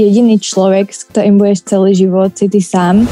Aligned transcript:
jediný 0.00 0.40
človek, 0.40 0.88
s 0.88 1.04
ktorým 1.12 1.36
budeš 1.36 1.68
celý 1.68 1.92
život, 1.92 2.32
si 2.32 2.48
ty 2.48 2.64
sám. 2.64 3.04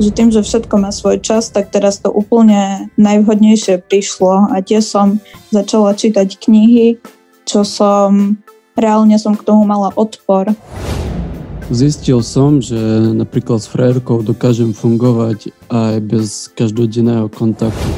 Že 0.00 0.10
tým, 0.10 0.28
že 0.34 0.42
všetko 0.42 0.74
má 0.80 0.90
svoj 0.90 1.22
čas, 1.22 1.52
tak 1.52 1.70
teraz 1.70 2.02
to 2.02 2.10
úplne 2.10 2.90
najvhodnejšie 2.98 3.84
prišlo 3.86 4.50
a 4.50 4.58
tiež 4.58 4.82
som 4.82 5.22
začala 5.54 5.94
čítať 5.94 6.40
knihy, 6.40 6.98
čo 7.46 7.62
som, 7.62 8.40
reálne 8.74 9.14
som 9.20 9.38
k 9.38 9.46
tomu 9.46 9.62
mala 9.62 9.94
odpor. 9.94 10.50
Zistil 11.70 12.20
som, 12.20 12.60
že 12.60 12.76
napríklad 13.16 13.62
s 13.62 13.70
frérkou 13.70 14.20
dokážem 14.20 14.76
fungovať 14.76 15.48
aj 15.72 15.94
bez 16.04 16.52
každodenného 16.52 17.30
kontaktu. 17.32 17.88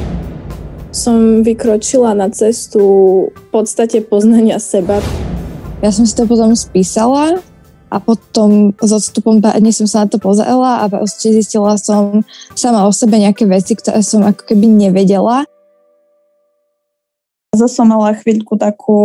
Som 0.95 1.43
vykročila 1.43 2.15
na 2.15 2.31
cestu 2.31 2.79
v 3.27 3.45
podstate 3.51 3.99
poznania 4.05 4.61
seba. 4.61 5.03
Ja 5.83 5.91
som 5.91 6.07
si 6.07 6.15
to 6.15 6.23
potom 6.25 6.55
spísala 6.55 7.43
a 7.87 7.97
potom 8.03 8.75
s 8.75 8.91
odstupom 8.91 9.39
pár 9.39 9.59
dní 9.59 9.71
som 9.71 9.87
sa 9.87 10.03
na 10.03 10.07
to 10.11 10.19
pozrela 10.19 10.83
a 10.83 10.91
proste 10.91 11.31
zistila 11.31 11.79
som 11.79 12.23
sama 12.55 12.83
o 12.87 12.91
sebe 12.91 13.15
nejaké 13.15 13.47
veci, 13.47 13.75
ktoré 13.79 14.03
som 14.03 14.23
ako 14.27 14.43
keby 14.43 14.67
nevedela. 14.67 15.47
Zase 17.55 17.79
som 17.79 17.87
mala 17.87 18.11
chvíľku 18.13 18.59
takú, 18.59 18.99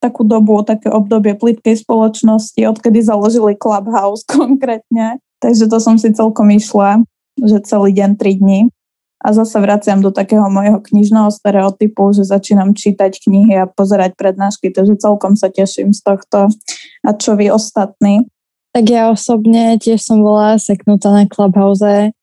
takú 0.00 0.24
dobu, 0.24 0.64
také 0.64 0.88
obdobie 0.88 1.36
plitkej 1.36 1.84
spoločnosti, 1.84 2.58
odkedy 2.58 3.04
založili 3.04 3.54
Clubhouse 3.56 4.24
konkrétne. 4.36 5.20
Takže 5.40 5.68
to 5.68 5.76
som 5.76 6.00
si 6.00 6.10
celkom 6.16 6.48
išla, 6.48 7.04
že 7.36 7.60
celý 7.64 7.92
deň, 7.92 8.10
tri 8.16 8.40
dní 8.40 8.72
a 9.26 9.34
zase 9.34 9.58
vraciam 9.58 9.98
do 9.98 10.14
takého 10.14 10.46
môjho 10.46 10.78
knižného 10.78 11.34
stereotypu, 11.34 12.14
že 12.14 12.22
začínam 12.22 12.78
čítať 12.78 13.18
knihy 13.26 13.58
a 13.58 13.66
pozerať 13.66 14.14
prednášky, 14.14 14.70
takže 14.70 15.02
celkom 15.02 15.34
sa 15.34 15.50
teším 15.50 15.90
z 15.90 16.06
tohto. 16.06 16.46
A 17.02 17.10
čo 17.10 17.34
vy 17.34 17.50
ostatní? 17.50 18.30
Tak 18.70 18.86
ja 18.86 19.10
osobne 19.10 19.82
tiež 19.82 19.98
som 19.98 20.22
bola 20.22 20.62
seknutá 20.62 21.10
na 21.10 21.26
Clubhouse 21.26 22.14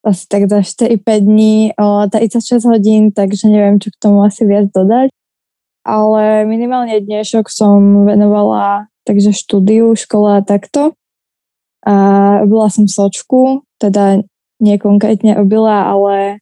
asi 0.00 0.24
tak 0.28 0.48
za 0.48 0.60
4-5 0.64 1.20
dní 1.20 1.72
o 1.76 2.08
36 2.08 2.64
hodín, 2.64 3.12
takže 3.12 3.48
neviem, 3.48 3.76
čo 3.76 3.92
k 3.92 4.00
tomu 4.00 4.24
asi 4.24 4.48
viac 4.48 4.72
dodať. 4.72 5.12
Ale 5.84 6.44
minimálne 6.48 7.00
dnešok 7.00 7.48
som 7.52 8.04
venovala 8.08 8.88
takže 9.04 9.32
štúdiu, 9.32 9.96
škola 9.96 10.40
a 10.40 10.44
takto. 10.44 10.96
A 11.84 11.94
bola 12.44 12.68
som 12.68 12.84
sočku, 12.84 13.64
teda 13.80 14.20
nie 14.60 14.76
konkrétne 14.78 15.40
obila, 15.40 15.88
ale 15.90 16.38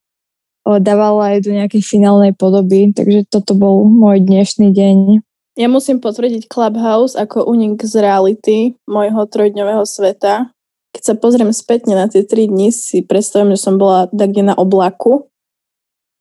dávala 0.69 1.33
aj 1.33 1.49
do 1.49 1.57
nejakej 1.57 1.81
finálnej 1.81 2.37
podoby, 2.37 2.93
takže 2.93 3.25
toto 3.33 3.57
bol 3.57 3.89
môj 3.89 4.21
dnešný 4.21 4.69
deň. 4.75 5.25
Ja 5.59 5.67
musím 5.67 5.99
potvrdiť 5.99 6.47
Clubhouse 6.47 7.17
ako 7.19 7.49
unik 7.49 7.83
z 7.83 7.95
reality 7.99 8.57
môjho 8.85 9.27
trojdňového 9.27 9.83
sveta. 9.89 10.53
Keď 10.95 11.03
sa 11.03 11.15
pozriem 11.17 11.51
spätne 11.51 11.99
na 11.99 12.07
tie 12.07 12.23
tri 12.23 12.47
dni, 12.47 12.71
si 12.71 13.03
predstavím, 13.03 13.59
že 13.59 13.65
som 13.65 13.81
bola 13.81 14.07
tak 14.13 14.33
na 14.39 14.55
oblaku 14.55 15.27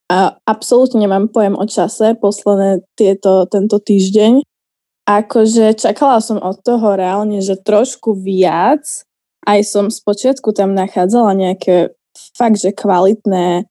a 0.07 0.39
absolútne 0.47 1.03
nemám 1.03 1.27
pojem 1.27 1.53
o 1.53 1.65
čase 1.67 2.15
posledné 2.15 2.87
tieto, 2.95 3.45
tento 3.51 3.77
týždeň. 3.83 4.41
Akože 5.07 5.75
čakala 5.75 6.19
som 6.19 6.39
od 6.39 6.59
toho 6.63 6.95
reálne, 6.95 7.39
že 7.39 7.59
trošku 7.59 8.15
viac, 8.15 9.06
aj 9.47 9.59
som 9.63 9.85
spočiatku 9.87 10.51
tam 10.51 10.75
nachádzala 10.75 11.31
nejaké 11.31 11.95
fakt, 12.35 12.59
že 12.59 12.75
kvalitné 12.75 13.63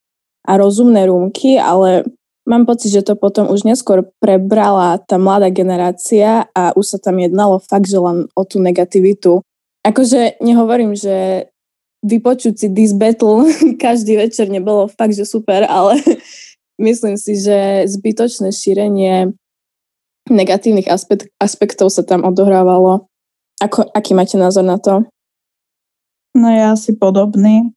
a 0.46 0.52
rozumné 0.56 1.04
rúmky, 1.04 1.60
ale 1.60 2.08
mám 2.48 2.64
pocit, 2.64 2.94
že 2.94 3.04
to 3.04 3.18
potom 3.18 3.50
už 3.52 3.68
neskôr 3.68 4.08
prebrala 4.22 4.96
tá 5.04 5.20
mladá 5.20 5.52
generácia 5.52 6.48
a 6.56 6.72
už 6.72 6.96
sa 6.96 6.98
tam 7.02 7.20
jednalo 7.20 7.60
fakt, 7.60 7.90
že 7.90 8.00
len 8.00 8.30
o 8.32 8.42
tú 8.48 8.62
negativitu. 8.62 9.44
Akože 9.84 10.40
nehovorím, 10.40 10.96
že 10.96 11.50
vypočuť 12.06 12.54
si 12.54 12.66
this 12.70 12.94
battle 12.94 13.44
každý 13.84 14.16
večer 14.16 14.46
nebolo 14.48 14.86
fakt, 14.86 15.12
že 15.12 15.26
super, 15.26 15.66
ale 15.66 15.98
myslím 16.86 17.18
si, 17.18 17.36
že 17.36 17.84
zbytočné 17.90 18.54
šírenie 18.54 19.34
negatívnych 20.30 20.90
aspekt, 20.90 21.30
aspektov 21.38 21.90
sa 21.90 22.02
tam 22.02 22.22
odohrávalo. 22.26 23.10
Ako, 23.62 23.88
aký 23.94 24.14
máte 24.14 24.38
názor 24.38 24.66
na 24.66 24.78
to? 24.78 25.06
No 26.36 26.52
ja 26.52 26.76
asi 26.76 26.92
podobný. 26.92 27.72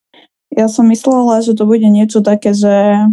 Ja 0.52 0.68
som 0.68 0.92
myslela, 0.92 1.40
že 1.40 1.56
to 1.56 1.64
bude 1.64 1.88
niečo 1.88 2.20
také, 2.20 2.52
že 2.52 3.08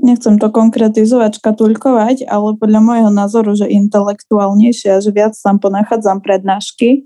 nechcem 0.00 0.40
to 0.40 0.48
konkretizovať, 0.48 1.38
škatulkovať, 1.38 2.24
ale 2.24 2.56
podľa 2.56 2.80
môjho 2.80 3.10
názoru, 3.12 3.52
že 3.52 3.68
intelektuálnejšie 3.68 4.96
a 4.96 5.02
že 5.04 5.12
viac 5.12 5.36
tam 5.36 5.60
ponachádzam 5.60 6.24
prednášky. 6.24 7.04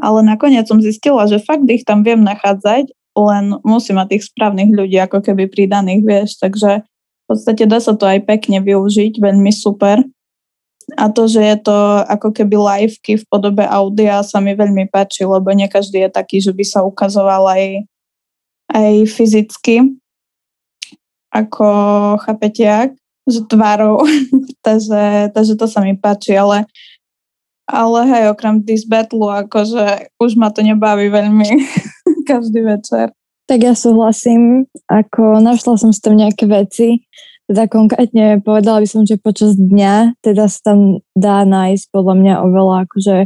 Ale 0.00 0.24
nakoniec 0.24 0.64
som 0.66 0.80
zistila, 0.80 1.28
že 1.28 1.38
fakt 1.38 1.68
ich 1.68 1.84
tam 1.84 2.00
viem 2.02 2.24
nachádzať, 2.24 2.90
len 3.12 3.44
musím 3.62 4.00
mať 4.00 4.16
tých 4.16 4.32
správnych 4.32 4.72
ľudí 4.72 4.96
ako 4.98 5.20
keby 5.20 5.52
pridaných, 5.52 6.02
vieš, 6.02 6.30
takže 6.40 6.82
v 6.82 7.24
podstate 7.28 7.68
dá 7.68 7.78
sa 7.78 7.92
to 7.94 8.08
aj 8.08 8.24
pekne 8.24 8.64
využiť, 8.64 9.20
veľmi 9.20 9.52
super. 9.52 10.02
A 10.98 11.08
to, 11.08 11.28
že 11.30 11.40
je 11.40 11.56
to 11.62 11.76
ako 12.08 12.34
keby 12.34 12.56
liveky 12.56 13.20
v 13.20 13.24
podobe 13.28 13.62
audia 13.66 14.22
sa 14.26 14.42
mi 14.42 14.56
veľmi 14.56 14.90
páči, 14.90 15.26
lebo 15.26 15.50
nie 15.54 15.70
každý 15.70 16.06
je 16.06 16.10
taký, 16.10 16.42
že 16.42 16.52
by 16.52 16.64
sa 16.66 16.80
ukazoval 16.82 17.48
aj, 17.48 17.64
aj 18.72 18.92
fyzicky, 19.08 19.94
ako 21.32 21.66
chapetiak, 22.22 22.92
že 23.26 23.40
tvárou. 23.46 24.02
takže, 24.66 25.32
takže 25.32 25.54
to 25.56 25.66
sa 25.70 25.80
mi 25.80 25.94
páči, 25.94 26.34
ale 26.36 26.66
ale 27.72 28.04
hej, 28.04 28.24
okrem 28.28 28.60
this 28.66 28.84
battle, 28.84 29.30
akože 29.32 30.12
už 30.20 30.36
ma 30.36 30.52
to 30.52 30.60
nebaví 30.60 31.08
veľmi 31.08 31.48
každý 32.30 32.60
večer. 32.60 33.14
Tak 33.48 33.58
ja 33.58 33.74
súhlasím, 33.74 34.68
ako 34.86 35.40
našla 35.42 35.80
som 35.80 35.90
si 35.90 35.98
tam 36.04 36.20
nejaké 36.20 36.46
veci, 36.46 37.02
teda 37.52 37.68
konkrétne 37.68 38.40
povedala 38.40 38.80
by 38.80 38.88
som, 38.88 39.04
že 39.04 39.20
počas 39.20 39.60
dňa 39.60 40.16
teda 40.24 40.48
sa 40.48 40.72
tam 40.72 41.04
dá 41.12 41.44
nájsť 41.44 41.84
podľa 41.92 42.14
mňa 42.16 42.34
oveľa 42.48 42.76
akože 42.88 43.16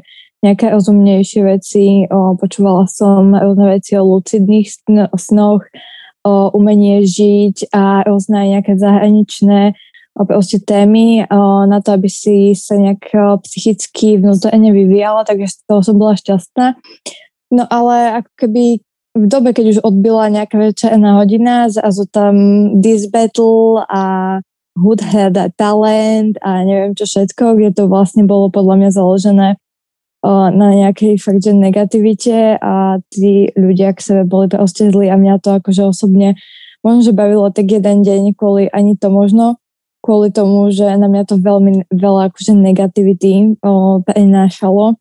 nejaké 0.43 0.67
rozumnejšie 0.75 1.41
veci. 1.47 1.85
O, 2.11 2.35
počúvala 2.35 2.91
som 2.91 3.31
rôzne 3.31 3.71
veci 3.71 3.95
o 3.95 4.03
lucidných 4.03 4.67
snoch, 5.15 5.63
o 6.27 6.51
umenie 6.59 7.07
žiť 7.07 7.71
a 7.71 8.03
rôzne 8.03 8.59
nejaké 8.59 8.75
zahraničné 8.75 9.79
proste 10.17 10.59
témy 10.59 11.23
o, 11.31 11.63
na 11.71 11.79
to, 11.79 11.95
aby 11.95 12.11
si 12.11 12.59
sa 12.59 12.75
nejak 12.75 13.15
psychicky 13.47 14.19
vnútorne 14.19 14.75
vyvíjala, 14.75 15.23
takže 15.23 15.55
z 15.55 15.57
toho 15.71 15.81
som 15.87 15.95
bola 15.95 16.19
šťastná. 16.19 16.75
No 17.55 17.63
ale 17.71 18.27
ako 18.27 18.31
keby 18.35 18.83
v 19.17 19.25
dobe, 19.25 19.57
keď 19.57 19.67
už 19.73 19.79
odbila 19.81 20.29
nejaká 20.29 20.61
večerná 20.61 21.17
hodina, 21.17 21.73
zrazu 21.73 22.05
tam 22.13 22.37
this 22.85 23.09
battle 23.09 23.81
a 23.89 24.39
Hood 24.77 25.01
had 25.01 25.41
a 25.41 25.49
talent 25.57 26.37
a 26.45 26.61
neviem 26.61 26.93
čo 26.93 27.09
všetko, 27.09 27.57
kde 27.57 27.71
to 27.73 27.83
vlastne 27.89 28.29
bolo 28.29 28.53
podľa 28.53 28.77
mňa 28.77 28.91
založené 28.93 29.49
na 30.53 30.69
nejakej 30.75 31.17
fakt, 31.23 31.41
že 31.45 31.57
negativite 31.57 32.61
a 32.61 33.01
tí 33.09 33.55
ľudia 33.57 33.97
k 33.97 34.05
sebe 34.05 34.23
boli 34.29 34.53
proste 34.53 34.91
zlí 34.91 35.09
a 35.09 35.17
mňa 35.17 35.41
to 35.41 35.57
akože 35.57 35.87
osobne 35.87 36.37
možno, 36.85 37.01
že 37.09 37.17
bavilo 37.17 37.49
tak 37.49 37.71
jeden 37.73 38.03
deň 38.05 38.37
kvôli 38.37 38.69
ani 38.69 38.99
to 38.99 39.09
možno, 39.09 39.57
kvôli 40.03 40.35
tomu, 40.35 40.69
že 40.71 40.87
na 40.99 41.09
mňa 41.09 41.25
to 41.31 41.35
veľmi 41.39 41.89
veľa 41.91 42.31
akože 42.31 42.53
negativity 42.53 43.59
o, 43.63 44.03
prenášalo. 44.03 44.99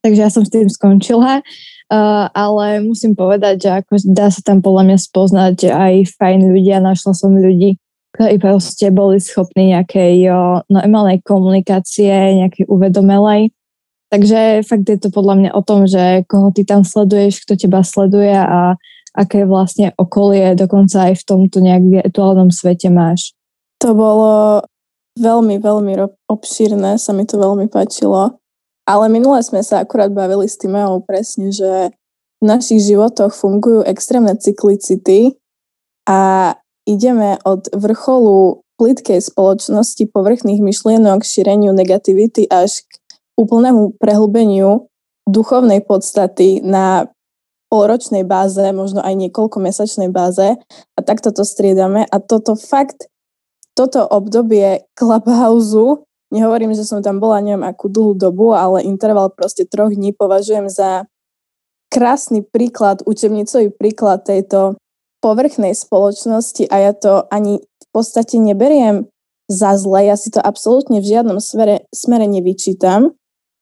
Takže 0.00 0.20
ja 0.24 0.30
som 0.32 0.46
s 0.46 0.50
tým 0.50 0.72
skončila 0.72 1.44
Uh, 1.92 2.24
ale 2.32 2.80
musím 2.80 3.12
povedať, 3.12 3.68
že 3.68 3.70
ako 3.84 4.00
dá 4.16 4.32
sa 4.32 4.40
tam 4.40 4.64
podľa 4.64 4.88
mňa 4.88 4.98
spoznať 5.12 5.56
aj 5.68 5.94
fajn 6.16 6.48
ľudia. 6.48 6.80
Našla 6.80 7.12
som 7.12 7.36
ľudí, 7.36 7.76
ktorí 8.16 8.40
proste 8.40 8.88
boli 8.88 9.20
schopní 9.20 9.76
nejakej 9.76 10.24
uh, 10.32 10.64
normálnej 10.72 11.20
komunikácie, 11.20 12.08
nejakej 12.40 12.64
uvedomelej. 12.64 13.52
Takže 14.08 14.64
fakt 14.64 14.88
je 14.88 15.04
to 15.04 15.12
podľa 15.12 15.34
mňa 15.36 15.50
o 15.52 15.60
tom, 15.60 15.84
že 15.84 16.24
koho 16.32 16.48
ty 16.56 16.64
tam 16.64 16.80
sleduješ, 16.80 17.44
kto 17.44 17.60
teba 17.60 17.84
sleduje 17.84 18.40
a 18.40 18.80
aké 19.12 19.44
vlastne 19.44 19.92
okolie 20.00 20.56
dokonca 20.56 21.12
aj 21.12 21.20
v 21.20 21.26
tomto 21.28 21.60
nejak 21.60 22.08
virtuálnom 22.08 22.48
svete 22.48 22.88
máš. 22.88 23.36
To 23.84 23.92
bolo 23.92 24.64
veľmi, 25.20 25.60
veľmi 25.60 25.92
obšírne, 26.24 26.96
sa 26.96 27.12
mi 27.12 27.28
to 27.28 27.36
veľmi 27.36 27.68
páčilo. 27.68 28.40
Ale 28.82 29.06
minule 29.06 29.38
sme 29.46 29.62
sa 29.62 29.82
akurát 29.82 30.10
bavili 30.10 30.50
s 30.50 30.58
Timeou 30.58 31.02
presne, 31.06 31.54
že 31.54 31.94
v 32.42 32.44
našich 32.44 32.82
životoch 32.82 33.30
fungujú 33.30 33.86
extrémne 33.86 34.34
cyklicity 34.34 35.38
a 36.10 36.52
ideme 36.82 37.38
od 37.46 37.70
vrcholu 37.70 38.66
plitkej 38.74 39.22
spoločnosti 39.22 40.10
povrchných 40.10 40.58
myšlienok, 40.58 41.22
šíreniu 41.22 41.70
negativity 41.70 42.50
až 42.50 42.82
k 42.82 42.92
úplnému 43.38 43.94
prehlbeniu 44.02 44.90
duchovnej 45.30 45.86
podstaty 45.86 46.58
na 46.66 47.06
polročnej 47.70 48.26
báze, 48.26 48.60
možno 48.74 49.00
aj 49.00 49.14
niekoľko 49.16 49.62
mesačnej 49.62 50.10
báze. 50.10 50.58
A 50.92 51.00
takto 51.00 51.30
to 51.30 51.46
striedame. 51.46 52.04
A 52.10 52.16
toto 52.18 52.58
fakt, 52.58 53.06
toto 53.72 54.04
obdobie 54.04 54.84
Clubhouse 54.98 56.02
nehovorím, 56.32 56.72
že 56.72 56.88
som 56.88 57.04
tam 57.04 57.20
bola 57.20 57.44
neviem 57.44 57.62
akú 57.62 57.92
dlhú 57.92 58.16
dobu, 58.16 58.56
ale 58.56 58.88
interval 58.88 59.30
proste 59.36 59.68
troch 59.68 59.92
dní 59.92 60.16
považujem 60.16 60.72
za 60.72 61.04
krásny 61.92 62.40
príklad, 62.40 63.04
učebnicový 63.04 63.68
príklad 63.76 64.24
tejto 64.24 64.80
povrchnej 65.20 65.76
spoločnosti 65.76 66.66
a 66.72 66.76
ja 66.88 66.92
to 66.96 67.28
ani 67.28 67.60
v 67.60 67.86
podstate 67.92 68.40
neberiem 68.40 69.12
za 69.52 69.76
zle, 69.76 70.08
ja 70.08 70.16
si 70.16 70.32
to 70.32 70.40
absolútne 70.40 71.04
v 71.04 71.08
žiadnom 71.12 71.36
smere, 71.36 71.84
smere 71.92 72.24
nevyčítam, 72.24 73.12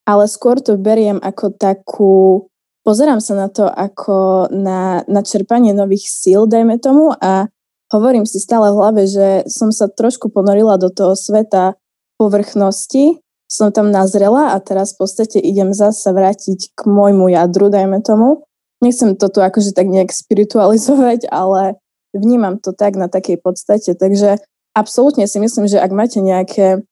ale 0.07 0.31
skôr 0.31 0.63
to 0.63 0.79
beriem 0.79 1.19
ako 1.19 1.51
takú, 1.59 2.47
pozerám 2.87 3.19
sa 3.19 3.35
na 3.35 3.49
to 3.51 3.67
ako 3.67 4.47
na, 4.55 5.03
na 5.11 5.21
čerpanie 5.27 5.75
nových 5.75 6.07
síl, 6.07 6.47
dajme 6.47 6.79
tomu, 6.79 7.11
a 7.19 7.51
hovorím 7.91 8.25
si 8.25 8.39
stále 8.39 8.71
v 8.71 8.79
hlave, 8.79 9.03
že 9.11 9.29
som 9.51 9.75
sa 9.75 9.91
trošku 9.91 10.31
ponorila 10.31 10.79
do 10.79 10.89
toho 10.95 11.19
sveta 11.19 11.75
povrchnosti, 12.21 13.25
som 13.49 13.73
tam 13.73 13.89
nazrela 13.89 14.53
a 14.53 14.61
teraz 14.61 14.93
v 14.93 15.09
podstate 15.09 15.41
idem 15.41 15.73
zase 15.73 16.13
vrátiť 16.13 16.77
k 16.77 16.81
môjmu 16.85 17.33
jadru, 17.33 17.73
dajme 17.73 18.05
tomu. 18.05 18.45
Nechcem 18.85 19.17
to 19.17 19.33
tu 19.33 19.41
akože 19.41 19.73
tak 19.73 19.89
nejak 19.89 20.13
spiritualizovať, 20.13 21.33
ale 21.33 21.81
vnímam 22.13 22.61
to 22.61 22.77
tak 22.77 23.01
na 23.01 23.09
takej 23.09 23.41
podstate, 23.41 23.97
takže 23.97 24.37
absolútne 24.77 25.25
si 25.25 25.41
myslím, 25.41 25.67
že 25.67 25.81
ak 25.81 25.91
máte 25.91 26.21
nejaké 26.21 26.85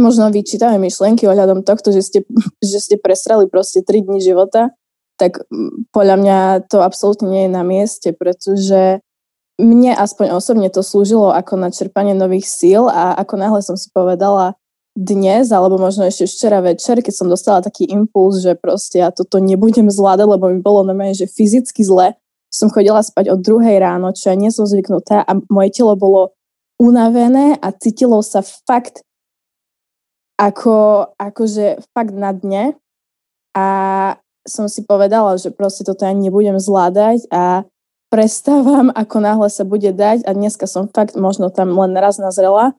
možno 0.00 0.32
vyčítavé 0.32 0.80
myšlienky 0.80 1.28
ohľadom 1.28 1.62
tohto, 1.68 1.92
že 1.92 2.00
ste, 2.00 2.18
že 2.64 2.78
ste 2.80 2.96
presrali 2.96 3.44
proste 3.46 3.84
3 3.84 4.08
dní 4.08 4.24
života, 4.24 4.72
tak 5.20 5.44
podľa 5.94 6.16
mňa 6.18 6.38
to 6.66 6.82
absolútne 6.82 7.30
nie 7.30 7.42
je 7.46 7.52
na 7.52 7.62
mieste, 7.62 8.10
pretože 8.10 8.98
mne 9.60 9.94
aspoň 9.94 10.34
osobne 10.34 10.66
to 10.72 10.82
slúžilo 10.82 11.30
ako 11.30 11.60
na 11.60 11.70
čerpanie 11.70 12.16
nových 12.16 12.48
síl 12.48 12.90
a 12.90 13.14
ako 13.14 13.34
náhle 13.38 13.60
som 13.62 13.78
si 13.78 13.92
povedala 13.92 14.58
dnes, 14.92 15.48
alebo 15.48 15.80
možno 15.80 16.04
ešte 16.04 16.28
včera 16.28 16.60
večer, 16.60 17.00
keď 17.00 17.14
som 17.16 17.32
dostala 17.32 17.64
taký 17.64 17.88
impuls, 17.88 18.44
že 18.44 18.52
proste 18.52 19.00
ja 19.00 19.08
toto 19.08 19.40
nebudem 19.40 19.88
zvládať, 19.88 20.26
lebo 20.28 20.52
mi 20.52 20.60
bolo 20.60 20.84
normálne, 20.84 21.16
že 21.16 21.24
fyzicky 21.24 21.80
zle, 21.80 22.12
som 22.52 22.68
chodila 22.68 23.00
spať 23.00 23.32
od 23.32 23.40
druhej 23.40 23.80
ráno, 23.80 24.12
čo 24.12 24.28
ja 24.28 24.36
nie 24.36 24.52
som 24.52 24.68
zvyknutá 24.68 25.24
a 25.24 25.32
moje 25.48 25.72
telo 25.72 25.96
bolo 25.96 26.36
unavené 26.76 27.56
a 27.56 27.72
cítilo 27.72 28.20
sa 28.20 28.44
fakt 28.44 29.00
ako, 30.36 31.08
akože 31.16 31.80
fakt 31.96 32.12
na 32.12 32.36
dne. 32.36 32.76
A 33.56 33.66
som 34.44 34.68
si 34.68 34.84
povedala, 34.84 35.38
že 35.40 35.54
proste 35.54 35.86
toto 35.86 36.04
ja 36.04 36.12
nebudem 36.12 36.58
zvládať 36.60 37.30
a 37.30 37.64
prestávam, 38.12 38.92
ako 38.92 39.16
náhle 39.22 39.48
sa 39.48 39.64
bude 39.64 39.88
dať. 39.94 40.28
A 40.28 40.36
dneska 40.36 40.68
som 40.68 40.90
fakt 40.90 41.16
možno 41.16 41.48
tam 41.48 41.72
len 41.78 41.96
raz 41.96 42.20
nazrela 42.20 42.76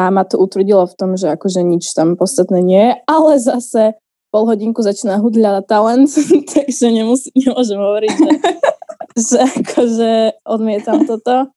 a 0.00 0.08
ma 0.08 0.24
to 0.24 0.40
utrudilo 0.40 0.88
v 0.88 0.96
tom, 0.96 1.10
že 1.20 1.36
akože 1.36 1.60
nič 1.60 1.92
tam 1.92 2.16
podstatné 2.16 2.64
nie 2.64 2.80
je, 2.80 2.92
ale 3.04 3.36
zase 3.36 4.00
pol 4.32 4.48
hodinku 4.48 4.80
začína 4.80 5.20
hudľa 5.20 5.66
talent, 5.68 6.08
takže 6.56 6.88
nemusí, 6.88 7.28
nemôžem 7.36 7.76
hovoriť, 7.76 8.14
že, 8.16 8.32
že 9.28 9.38
akože 9.44 10.12
odmietam 10.48 11.04
toto. 11.04 11.52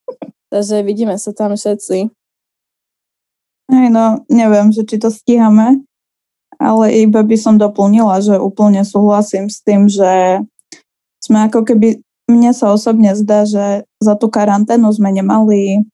Takže 0.51 0.86
vidíme 0.86 1.18
sa 1.18 1.34
tam 1.34 1.57
všetci. 1.57 2.13
Hej, 3.74 3.88
no, 3.90 4.22
neviem, 4.30 4.69
že 4.69 4.86
či 4.86 5.01
to 5.01 5.10
stíhame, 5.10 5.81
ale 6.62 6.86
iba 6.94 7.25
by 7.25 7.38
som 7.40 7.56
doplnila, 7.57 8.22
že 8.22 8.38
úplne 8.38 8.86
súhlasím 8.86 9.50
s 9.50 9.63
tým, 9.66 9.90
že 9.90 10.44
sme 11.24 11.48
ako 11.48 11.63
keby 11.66 12.04
mne 12.30 12.51
sa 12.51 12.69
osobne 12.69 13.16
zdá, 13.18 13.48
že 13.48 13.88
za 13.98 14.13
tú 14.19 14.28
karanténu 14.30 14.92
sme 14.92 15.10
nemali 15.10 15.88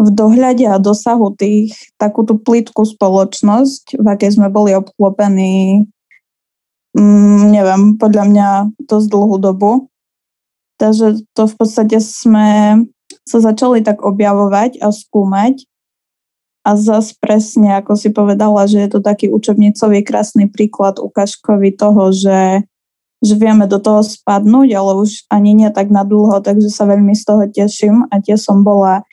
v 0.00 0.08
dohľade 0.08 0.64
a 0.64 0.80
dosahu 0.80 1.36
tých 1.36 1.76
takú 2.00 2.24
tú 2.24 2.40
plitku 2.40 2.88
spoločnosť, 2.88 4.00
v 4.00 4.06
akej 4.08 4.40
sme 4.40 4.48
boli 4.48 4.72
obklopení, 4.72 5.84
mm, 6.96 7.42
neviem, 7.52 8.00
podľa 8.00 8.24
mňa 8.24 8.48
dosť 8.88 9.06
dlhú 9.12 9.36
dobu. 9.36 9.70
Takže 10.80 11.20
to 11.36 11.44
v 11.44 11.54
podstate 11.60 12.00
sme 12.00 12.80
sa 13.28 13.38
začali 13.44 13.84
tak 13.84 14.00
objavovať 14.00 14.80
a 14.80 14.88
skúmať. 14.88 15.68
A 16.60 16.76
zase 16.76 17.16
presne, 17.16 17.80
ako 17.80 17.96
si 17.96 18.12
povedala, 18.12 18.68
že 18.68 18.84
je 18.84 18.88
to 18.92 19.00
taký 19.00 19.32
učebnicový 19.32 20.04
krásny 20.04 20.44
príklad 20.44 21.00
ukážkový 21.00 21.72
toho, 21.76 22.12
že 22.12 22.64
že 23.20 23.36
vieme 23.36 23.68
do 23.68 23.76
toho 23.76 24.00
spadnúť, 24.00 24.72
ale 24.72 25.04
už 25.04 25.28
ani 25.28 25.52
nie 25.52 25.68
tak 25.68 25.92
na 25.92 26.08
dlho, 26.08 26.40
takže 26.40 26.72
sa 26.72 26.88
veľmi 26.88 27.12
z 27.12 27.22
toho 27.28 27.44
teším 27.52 28.08
a 28.08 28.16
tie 28.16 28.40
som 28.40 28.64
bola 28.64 29.04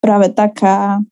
práve 0.00 0.32
taká 0.32 1.04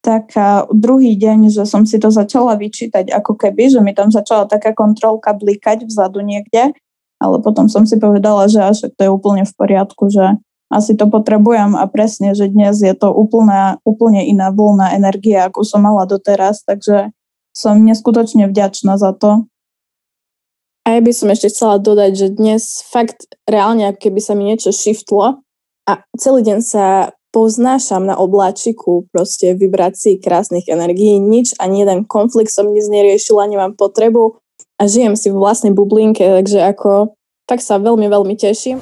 taká 0.00 0.64
druhý 0.72 1.12
deň, 1.12 1.52
že 1.52 1.68
som 1.68 1.84
si 1.84 2.00
to 2.00 2.08
začala 2.08 2.56
vyčítať 2.56 3.12
ako 3.12 3.36
keby, 3.36 3.68
že 3.68 3.84
mi 3.84 3.92
tam 3.92 4.08
začala 4.08 4.48
taká 4.48 4.72
kontrolka 4.72 5.36
blikať 5.36 5.84
vzadu 5.84 6.24
niekde, 6.24 6.72
ale 7.20 7.36
potom 7.44 7.68
som 7.68 7.84
si 7.84 8.00
povedala, 8.00 8.48
že 8.48 8.64
až 8.64 8.88
to 8.96 9.00
je 9.04 9.10
úplne 9.12 9.44
v 9.44 9.52
poriadku, 9.52 10.08
že 10.08 10.40
asi 10.72 10.96
to 10.96 11.04
potrebujem 11.10 11.76
a 11.76 11.84
presne, 11.84 12.32
že 12.32 12.48
dnes 12.48 12.80
je 12.80 12.94
to 12.96 13.12
úplná, 13.12 13.76
úplne 13.84 14.24
iná 14.24 14.48
voľná 14.48 14.96
energia, 14.96 15.52
ako 15.52 15.68
som 15.68 15.84
mala 15.84 16.08
doteraz, 16.08 16.64
takže 16.64 17.12
som 17.52 17.76
neskutočne 17.84 18.48
vďačná 18.48 18.96
za 18.96 19.12
to. 19.12 19.50
A 20.88 20.96
ja 20.96 21.00
by 21.04 21.12
som 21.12 21.28
ešte 21.28 21.52
chcela 21.52 21.76
dodať, 21.76 22.12
že 22.16 22.26
dnes 22.32 22.80
fakt 22.88 23.28
reálne, 23.44 23.92
keby 23.92 24.16
sa 24.22 24.32
mi 24.32 24.48
niečo 24.48 24.72
shiftlo 24.72 25.44
a 25.90 26.06
celý 26.14 26.46
deň 26.46 26.58
sa 26.62 27.10
poznášam 27.34 28.06
na 28.06 28.14
obláčiku 28.14 29.10
proste 29.10 29.58
vibrácií 29.58 30.22
krásnych 30.22 30.70
energií. 30.70 31.18
Nič, 31.18 31.58
ani 31.58 31.82
jeden 31.82 32.06
konflikt 32.06 32.54
som 32.54 32.70
nic 32.70 32.86
neriešila, 32.86 33.50
nemám 33.50 33.74
potrebu 33.74 34.38
a 34.78 34.86
žijem 34.86 35.18
si 35.18 35.34
v 35.34 35.42
vlastnej 35.42 35.74
bublinke, 35.74 36.22
takže 36.22 36.62
ako 36.62 37.18
tak 37.50 37.58
sa 37.58 37.82
veľmi, 37.82 38.06
veľmi 38.06 38.34
teším. 38.38 38.78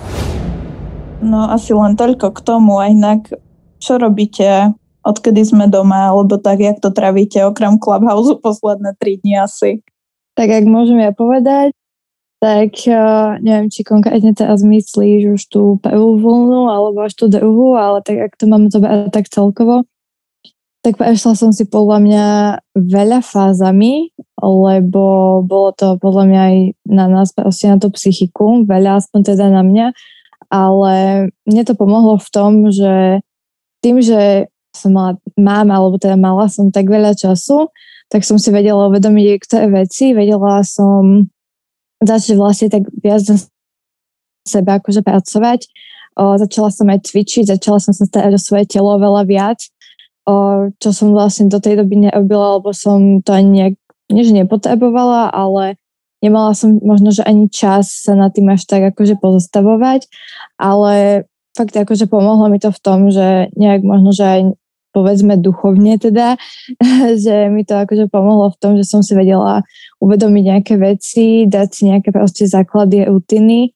No 1.24 1.48
asi 1.48 1.72
len 1.72 1.96
toľko 1.96 2.36
k 2.36 2.40
tomu, 2.44 2.76
a 2.76 2.92
inak 2.92 3.32
čo 3.80 3.96
robíte, 3.96 4.76
odkedy 5.00 5.48
sme 5.48 5.72
doma, 5.72 6.12
alebo 6.12 6.36
tak, 6.36 6.60
jak 6.60 6.76
to 6.76 6.92
travíte, 6.92 7.40
okrem 7.48 7.80
Clubhouse 7.80 8.36
posledné 8.36 9.00
tri 9.00 9.16
dni 9.16 9.48
asi? 9.48 9.80
Tak 10.36 10.52
ak 10.52 10.64
môžem 10.68 11.00
ja 11.00 11.16
povedať, 11.16 11.72
tak 12.38 12.70
uh, 12.86 13.34
neviem, 13.42 13.66
či 13.66 13.82
konkrétne 13.82 14.30
teraz 14.30 14.62
myslíš 14.62 15.22
už 15.34 15.42
tú 15.50 15.62
prvú 15.82 16.22
vlnu 16.22 16.70
alebo 16.70 17.02
až 17.02 17.18
tú 17.18 17.26
druhú, 17.26 17.74
ale 17.74 17.98
tak 18.06 18.30
ak 18.30 18.32
to 18.38 18.46
mám 18.46 18.70
zobrať 18.70 19.10
tak 19.10 19.26
celkovo, 19.26 19.82
tak 20.86 20.94
prešla 20.94 21.34
som 21.34 21.50
si 21.50 21.66
podľa 21.66 21.98
mňa 21.98 22.26
veľa 22.78 23.20
fázami, 23.26 24.14
lebo 24.38 25.02
bolo 25.42 25.74
to 25.74 25.98
podľa 25.98 26.24
mňa 26.30 26.40
aj 26.40 26.56
na 26.86 27.06
nás, 27.10 27.34
proste 27.34 27.66
na 27.66 27.82
tú 27.82 27.90
psychiku, 27.90 28.62
veľa 28.62 29.02
aspoň 29.02 29.20
teda 29.34 29.50
na 29.50 29.66
mňa, 29.66 29.86
ale 30.48 30.94
mne 31.42 31.62
to 31.66 31.74
pomohlo 31.74 32.22
v 32.22 32.28
tom, 32.30 32.70
že 32.70 33.20
tým, 33.82 33.98
že 33.98 34.46
som 34.70 34.94
mala, 34.94 35.18
mám, 35.34 35.68
alebo 35.74 35.98
teda 35.98 36.14
mala 36.14 36.46
som 36.46 36.70
tak 36.70 36.86
veľa 36.86 37.18
času, 37.18 37.74
tak 38.08 38.22
som 38.22 38.38
si 38.38 38.48
vedela 38.54 38.86
uvedomiť 38.86 39.24
niektoré 39.26 39.66
veci, 39.68 40.14
vedela 40.14 40.62
som 40.62 41.26
začať 42.02 42.34
vlastne 42.38 42.68
tak 42.70 42.86
viac 43.02 43.22
na 43.26 43.36
seba 44.46 44.78
akože 44.80 45.02
pracovať. 45.04 45.60
O, 46.18 46.34
začala 46.34 46.70
som 46.74 46.86
aj 46.90 47.06
cvičiť, 47.06 47.46
začala 47.46 47.78
som 47.78 47.94
sa 47.94 48.08
starať 48.08 48.34
o 48.34 48.40
svoje 48.40 48.64
telo 48.66 48.98
veľa 48.98 49.22
viac, 49.28 49.62
o, 50.26 50.68
čo 50.82 50.90
som 50.90 51.14
vlastne 51.14 51.46
do 51.46 51.62
tej 51.62 51.78
doby 51.78 52.08
nerobila, 52.08 52.58
lebo 52.58 52.74
som 52.74 53.22
to 53.22 53.30
ani 53.30 53.50
nejak, 53.54 53.74
nie 54.10 54.22
že 54.26 54.34
nepotrebovala, 54.34 55.30
ale 55.30 55.78
nemala 56.18 56.58
som 56.58 56.82
možno, 56.82 57.14
že 57.14 57.22
ani 57.22 57.46
čas 57.46 58.02
sa 58.02 58.18
na 58.18 58.32
tým 58.34 58.50
až 58.50 58.66
tak 58.66 58.82
akože 58.94 59.14
pozastavovať, 59.22 60.10
ale 60.58 61.24
fakt 61.54 61.74
akože 61.74 62.10
pomohlo 62.10 62.50
mi 62.50 62.58
to 62.58 62.74
v 62.74 62.82
tom, 62.82 63.14
že 63.14 63.50
nejak 63.54 63.86
možno, 63.86 64.10
že 64.10 64.24
aj 64.26 64.40
povedzme 64.92 65.36
duchovne 65.38 66.00
teda, 66.00 66.36
že 67.24 67.52
mi 67.52 67.62
to 67.62 67.78
akože 67.78 68.08
pomohlo 68.08 68.52
v 68.52 68.60
tom, 68.60 68.72
že 68.74 68.84
som 68.88 69.04
si 69.04 69.12
vedela 69.12 69.62
uvedomiť 70.00 70.44
nejaké 70.44 70.74
veci, 70.80 71.44
dať 71.44 71.68
si 71.68 71.82
nejaké 71.90 72.10
proste 72.14 72.48
základy, 72.48 73.06
rutiny. 73.06 73.74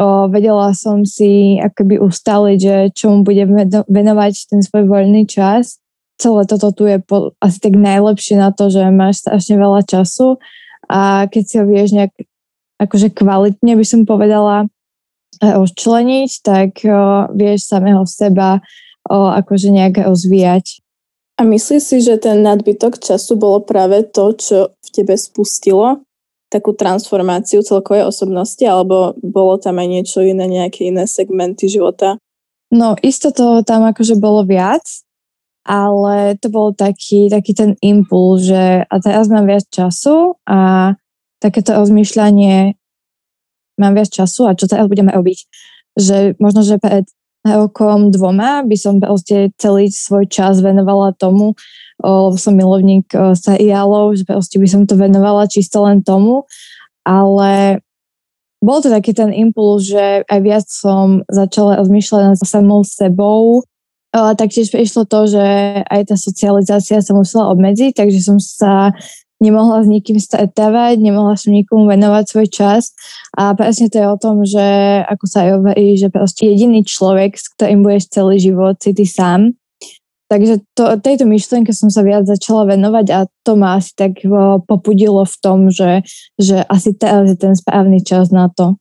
O, 0.00 0.32
vedela 0.32 0.72
som 0.72 1.04
si 1.04 1.60
akoby 1.60 2.00
ustaliť, 2.00 2.58
že 2.58 2.76
čomu 2.96 3.20
budem 3.26 3.52
venovať 3.84 4.48
ten 4.48 4.60
svoj 4.64 4.88
voľný 4.88 5.28
čas. 5.28 5.76
Celé 6.16 6.44
toto 6.48 6.72
tu 6.72 6.88
je 6.88 7.00
po, 7.00 7.36
asi 7.40 7.58
tak 7.60 7.76
najlepšie 7.76 8.40
na 8.40 8.52
to, 8.52 8.72
že 8.72 8.80
máš 8.92 9.24
strašne 9.24 9.56
veľa 9.60 9.84
času 9.84 10.40
a 10.88 11.28
keď 11.28 11.42
si 11.44 11.54
ho 11.60 11.64
vieš 11.68 11.92
nejak 11.92 12.12
akože 12.80 13.12
kvalitne 13.12 13.76
by 13.76 13.84
som 13.84 14.08
povedala 14.08 14.64
rozčleniť, 15.40 16.30
tak 16.40 16.70
o, 16.84 17.28
vieš 17.36 17.68
samého 17.68 18.04
seba 18.08 18.64
akože 19.10 19.74
nejak 19.74 20.06
rozvíjať. 20.06 20.78
A 21.40 21.42
myslíš 21.42 21.82
si, 21.82 21.96
že 22.04 22.20
ten 22.20 22.44
nadbytok 22.46 23.00
času 23.00 23.34
bolo 23.34 23.64
práve 23.64 24.06
to, 24.06 24.36
čo 24.36 24.70
v 24.70 24.88
tebe 24.92 25.18
spustilo 25.18 26.04
takú 26.50 26.74
transformáciu 26.74 27.62
celkovej 27.62 28.10
osobnosti, 28.10 28.60
alebo 28.66 29.14
bolo 29.22 29.56
tam 29.56 29.78
aj 29.78 29.88
niečo 29.88 30.18
iné, 30.20 30.50
nejaké 30.50 30.90
iné 30.90 31.06
segmenty 31.06 31.70
života? 31.70 32.18
No, 32.74 32.98
isto 33.00 33.30
to 33.30 33.62
tam 33.62 33.86
akože 33.86 34.18
bolo 34.18 34.42
viac. 34.42 34.84
ale 35.64 36.34
to 36.40 36.48
bol 36.48 36.72
taký, 36.72 37.28
taký 37.28 37.52
ten 37.52 37.76
impuls, 37.84 38.48
že 38.48 38.82
a 38.88 38.94
teraz 38.98 39.28
mám 39.28 39.44
viac 39.44 39.68
času 39.68 40.40
a 40.48 40.92
takéto 41.38 41.76
rozmýšľanie 41.76 42.74
mám 43.78 43.92
viac 43.94 44.08
času 44.10 44.48
a 44.48 44.56
čo 44.56 44.66
teraz 44.68 44.88
budeme 44.88 45.12
robiť. 45.12 45.38
Že 45.94 46.16
možno, 46.40 46.64
že 46.64 46.80
pred 46.80 47.06
rokom 47.44 48.12
dvoma 48.12 48.62
by 48.68 48.76
som 48.76 49.00
proste 49.00 49.52
celý 49.56 49.88
svoj 49.88 50.28
čas 50.28 50.60
venovala 50.60 51.16
tomu, 51.16 51.56
lebo 52.00 52.36
som 52.36 52.56
milovník 52.56 53.12
seriálov, 53.14 54.16
že 54.16 54.24
proste 54.28 54.56
by 54.60 54.68
som 54.68 54.82
to 54.84 54.96
venovala 54.96 55.48
čisto 55.48 55.84
len 55.84 56.04
tomu, 56.04 56.44
ale 57.04 57.80
bol 58.60 58.84
to 58.84 58.92
taký 58.92 59.16
ten 59.16 59.32
impuls, 59.32 59.88
že 59.88 60.20
aj 60.28 60.40
viac 60.44 60.66
som 60.68 61.24
začala 61.32 61.80
rozmýšľať 61.80 62.22
nad 62.28 62.38
samou 62.44 62.84
sebou, 62.84 63.64
ale 64.12 64.36
taktiež 64.36 64.68
prišlo 64.68 65.08
to, 65.08 65.32
že 65.32 65.44
aj 65.86 66.12
tá 66.12 66.16
socializácia 66.20 67.00
sa 67.00 67.12
musela 67.16 67.48
obmedziť, 67.56 67.96
takže 67.96 68.20
som 68.20 68.36
sa 68.36 68.92
nemohla 69.40 69.82
s 69.82 69.88
nikým 69.88 70.20
stretávať, 70.20 71.00
nemohla 71.00 71.34
som 71.34 71.56
nikomu 71.56 71.88
venovať 71.88 72.24
svoj 72.28 72.48
čas 72.52 72.92
a 73.32 73.56
presne 73.56 73.88
to 73.88 73.96
je 73.96 74.06
o 74.06 74.20
tom, 74.20 74.44
že 74.44 74.64
ako 75.08 75.24
sa 75.24 75.48
aj 75.48 75.50
hovorí, 75.56 75.96
že 75.96 76.12
proste 76.12 76.46
jediný 76.46 76.84
človek, 76.84 77.34
s 77.34 77.48
ktorým 77.56 77.80
budeš 77.80 78.12
celý 78.12 78.36
život, 78.36 78.76
si 78.78 78.92
ty 78.92 79.08
sám. 79.08 79.56
Takže 80.30 80.62
to, 80.78 80.94
tejto 81.02 81.26
myšlienke 81.26 81.74
som 81.74 81.90
sa 81.90 82.06
viac 82.06 82.22
začala 82.22 82.62
venovať 82.70 83.06
a 83.10 83.26
to 83.42 83.58
ma 83.58 83.82
asi 83.82 83.90
tak 83.98 84.22
popudilo 84.70 85.26
v 85.26 85.36
tom, 85.42 85.74
že, 85.74 86.06
že 86.38 86.62
asi 86.70 86.94
teraz 86.94 87.34
je 87.34 87.34
ten 87.34 87.58
správny 87.58 87.98
čas 88.06 88.30
na 88.30 88.46
to. 88.46 88.78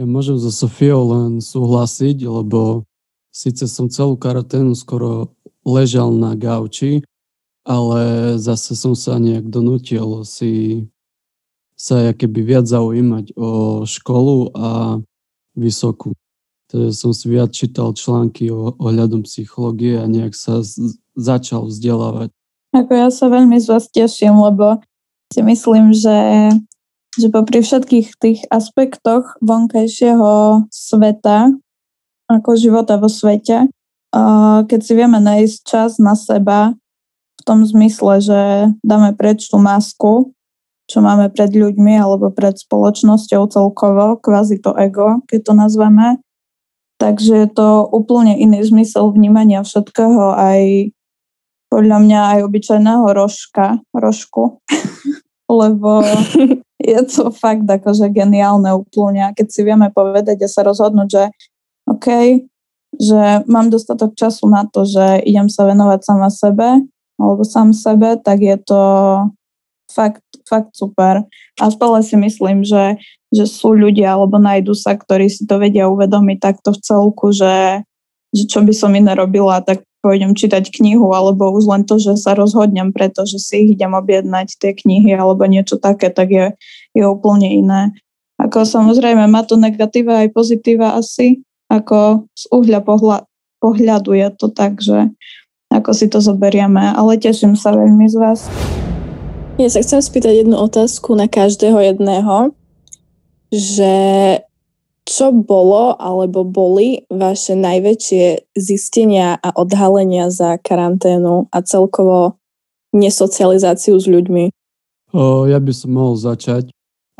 Ja 0.00 0.08
môžem 0.08 0.40
so 0.40 0.48
Sofiou 0.48 1.04
len 1.12 1.44
súhlasiť, 1.44 2.24
lebo 2.24 2.88
síce 3.28 3.68
som 3.68 3.92
celú 3.92 4.16
karanténu 4.16 4.72
skoro 4.72 5.36
ležal 5.60 6.08
na 6.16 6.32
gauči, 6.32 7.04
ale 7.62 8.34
zase 8.42 8.74
som 8.74 8.94
sa 8.98 9.18
nejak 9.22 9.46
donútil 9.46 10.26
si 10.26 10.84
sa 11.78 12.14
keby 12.14 12.46
viac 12.46 12.66
zaujímať 12.66 13.34
o 13.34 13.82
školu 13.82 14.54
a 14.54 14.98
vysokú. 15.58 16.14
Takže 16.70 16.94
som 16.94 17.10
si 17.10 17.26
viac 17.26 17.50
čítal 17.50 17.92
články 17.92 18.48
o 18.54 18.72
ohľadom 18.78 19.26
psychológie 19.26 19.98
a 19.98 20.06
nejak 20.06 20.32
sa 20.32 20.62
z- 20.62 20.96
začal 21.18 21.66
vzdelávať. 21.68 22.30
Ako 22.72 22.92
ja 22.96 23.08
sa 23.12 23.28
veľmi 23.28 23.60
z 23.60 23.66
vás 23.68 23.90
teším, 23.92 24.40
lebo 24.40 24.80
si 25.28 25.44
myslím, 25.44 25.92
že, 25.92 26.48
že 27.20 27.28
popri 27.28 27.60
všetkých 27.60 28.08
tých 28.16 28.40
aspektoch 28.48 29.36
vonkajšieho 29.44 30.64
sveta, 30.72 31.52
ako 32.32 32.50
života 32.56 32.96
vo 32.96 33.12
svete, 33.12 33.68
keď 34.64 34.80
si 34.80 34.92
vieme 34.96 35.20
nájsť 35.20 35.56
čas 35.68 35.90
na 36.00 36.16
seba 36.16 36.72
v 37.42 37.46
tom 37.46 37.66
zmysle, 37.66 38.22
že 38.22 38.40
dáme 38.86 39.18
preč 39.18 39.50
tú 39.50 39.58
masku, 39.58 40.30
čo 40.86 41.02
máme 41.02 41.26
pred 41.34 41.50
ľuďmi 41.50 41.98
alebo 41.98 42.30
pred 42.30 42.54
spoločnosťou 42.54 43.50
celkovo, 43.50 44.22
kvázi 44.22 44.62
to 44.62 44.70
ego, 44.78 45.26
keď 45.26 45.40
to 45.50 45.52
nazveme. 45.58 46.08
Takže 47.02 47.34
je 47.34 47.48
to 47.50 47.90
úplne 47.90 48.38
iný 48.38 48.62
zmysel 48.62 49.10
vnímania 49.10 49.66
všetkého, 49.66 50.38
aj 50.38 50.94
podľa 51.66 51.98
mňa 51.98 52.20
aj 52.36 52.38
obyčajného 52.46 53.06
rožka, 53.10 53.82
rožku, 53.90 54.62
lebo 55.64 56.06
je 56.92 57.00
to 57.10 57.34
fakt 57.34 57.66
akože 57.66 58.06
geniálne 58.14 58.70
úplne. 58.70 59.26
A 59.26 59.34
keď 59.34 59.46
si 59.50 59.60
vieme 59.66 59.90
povedať 59.90 60.46
a 60.46 60.48
sa 60.50 60.62
rozhodnúť, 60.62 61.08
že 61.10 61.24
OK, 61.90 62.06
že 63.00 63.42
mám 63.48 63.72
dostatok 63.72 64.12
času 64.12 64.46
na 64.52 64.68
to, 64.68 64.84
že 64.84 65.24
idem 65.24 65.48
sa 65.48 65.64
venovať 65.64 66.00
sama 66.04 66.28
sebe, 66.28 66.84
alebo 67.22 67.46
sám 67.46 67.70
sebe, 67.70 68.18
tak 68.18 68.42
je 68.42 68.58
to 68.58 68.82
fakt, 69.86 70.26
fakt 70.42 70.74
super. 70.74 71.22
A 71.62 71.64
stále 71.70 72.02
si 72.02 72.18
myslím, 72.18 72.66
že, 72.66 72.98
že 73.30 73.46
sú 73.46 73.78
ľudia, 73.78 74.18
alebo 74.18 74.42
nájdu 74.42 74.74
sa, 74.74 74.98
ktorí 74.98 75.30
si 75.30 75.46
to 75.46 75.62
vedia 75.62 75.86
uvedomiť 75.86 76.38
takto 76.42 76.74
v 76.74 76.82
celku, 76.82 77.30
že, 77.30 77.86
že 78.34 78.44
čo 78.50 78.66
by 78.66 78.74
som 78.74 78.90
iné 78.98 79.14
robila, 79.14 79.62
tak 79.62 79.86
pôjdem 80.02 80.34
čítať 80.34 80.66
knihu, 80.74 81.14
alebo 81.14 81.54
už 81.54 81.70
len 81.70 81.82
to, 81.86 82.02
že 82.02 82.18
sa 82.18 82.34
rozhodnem, 82.34 82.90
pretože 82.90 83.38
si 83.38 83.62
ich 83.62 83.78
idem 83.78 83.94
objednať, 83.94 84.58
tie 84.58 84.74
knihy, 84.74 85.14
alebo 85.14 85.46
niečo 85.46 85.78
také, 85.78 86.10
tak 86.10 86.34
je, 86.34 86.46
je 86.90 87.04
úplne 87.06 87.46
iné. 87.46 87.94
Ako 88.42 88.66
samozrejme, 88.66 89.30
má 89.30 89.46
to 89.46 89.54
negatíva 89.54 90.26
aj 90.26 90.34
pozitíva 90.34 90.98
asi, 90.98 91.46
ako 91.70 92.26
z 92.34 92.44
uhľa 92.50 92.80
pohľa, 92.82 93.16
pohľadu 93.62 94.18
je 94.18 94.28
to 94.34 94.50
tak, 94.50 94.82
že 94.82 95.14
ako 95.72 95.90
si 95.96 96.06
to 96.12 96.20
zoberieme, 96.20 96.92
ale 96.92 97.16
teším 97.16 97.56
sa 97.56 97.72
veľmi 97.72 98.06
z 98.06 98.16
vás. 98.20 98.40
Ja 99.56 99.68
sa 99.68 99.80
chcem 99.80 100.00
spýtať 100.00 100.44
jednu 100.44 100.56
otázku 100.56 101.12
na 101.16 101.28
každého 101.28 101.80
jedného, 101.80 102.56
že 103.52 103.94
čo 105.02 105.34
bolo 105.34 105.98
alebo 105.98 106.46
boli 106.46 107.04
vaše 107.10 107.58
najväčšie 107.58 108.54
zistenia 108.54 109.36
a 109.36 109.50
odhalenia 109.52 110.30
za 110.30 110.56
karanténu 110.62 111.50
a 111.50 111.58
celkovo 111.60 112.38
nesocializáciu 112.94 113.98
s 113.98 114.06
ľuďmi? 114.06 114.44
O, 115.12 115.44
ja 115.50 115.58
by 115.58 115.72
som 115.74 115.90
mohol 115.92 116.16
začať 116.16 116.70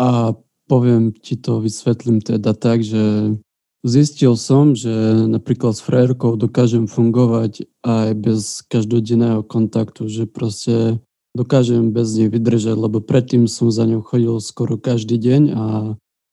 a 0.01 0.33
poviem 0.71 1.13
ti 1.13 1.37
to, 1.37 1.61
vysvetlím 1.61 2.25
teda 2.25 2.57
tak, 2.57 2.81
že 2.81 3.37
Zistil 3.83 4.39
som, 4.39 4.79
že 4.79 4.91
napríklad 5.27 5.75
s 5.75 5.83
frérkou 5.83 6.39
dokážem 6.39 6.87
fungovať 6.87 7.67
aj 7.83 8.09
bez 8.15 8.63
každodenného 8.71 9.43
kontaktu, 9.43 10.07
že 10.07 10.31
proste 10.31 11.03
dokážem 11.35 11.91
bez 11.91 12.15
nej 12.15 12.31
vydržať, 12.31 12.79
lebo 12.79 13.03
predtým 13.03 13.51
som 13.51 13.75
za 13.75 13.83
ňou 13.83 14.07
chodil 14.07 14.39
skoro 14.39 14.79
každý 14.79 15.19
deň 15.19 15.43
a 15.51 15.65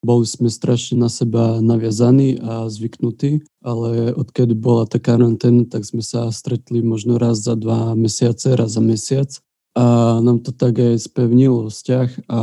boli 0.06 0.29
sme 0.29 0.48
strašne 0.48 1.01
na 1.01 1.10
seba 1.10 1.58
naviazaní 1.60 2.38
a 2.39 2.70
zvyknutí, 2.70 3.44
ale 3.65 4.13
odkedy 4.13 4.53
bola 4.53 4.86
tá 4.86 5.01
karanténa, 5.01 5.65
tak 5.65 5.84
sme 5.89 6.06
sa 6.06 6.29
stretli 6.29 6.86
možno 6.86 7.18
raz 7.18 7.41
za 7.41 7.58
dva 7.58 7.98
mesiace, 7.98 8.56
raz 8.56 8.77
za 8.77 8.84
mesiac 8.86 9.27
a 9.74 10.18
nám 10.22 10.46
to 10.46 10.53
tak 10.53 10.77
aj 10.77 11.01
spevnilo 11.01 11.68
vzťah 11.74 12.29
a 12.29 12.41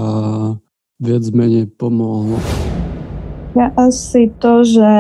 viac 1.00 1.24
menej 1.30 1.70
pomohlo. 1.70 2.75
Ja 3.56 3.72
asi 3.72 4.28
to, 4.36 4.68
že, 4.68 4.92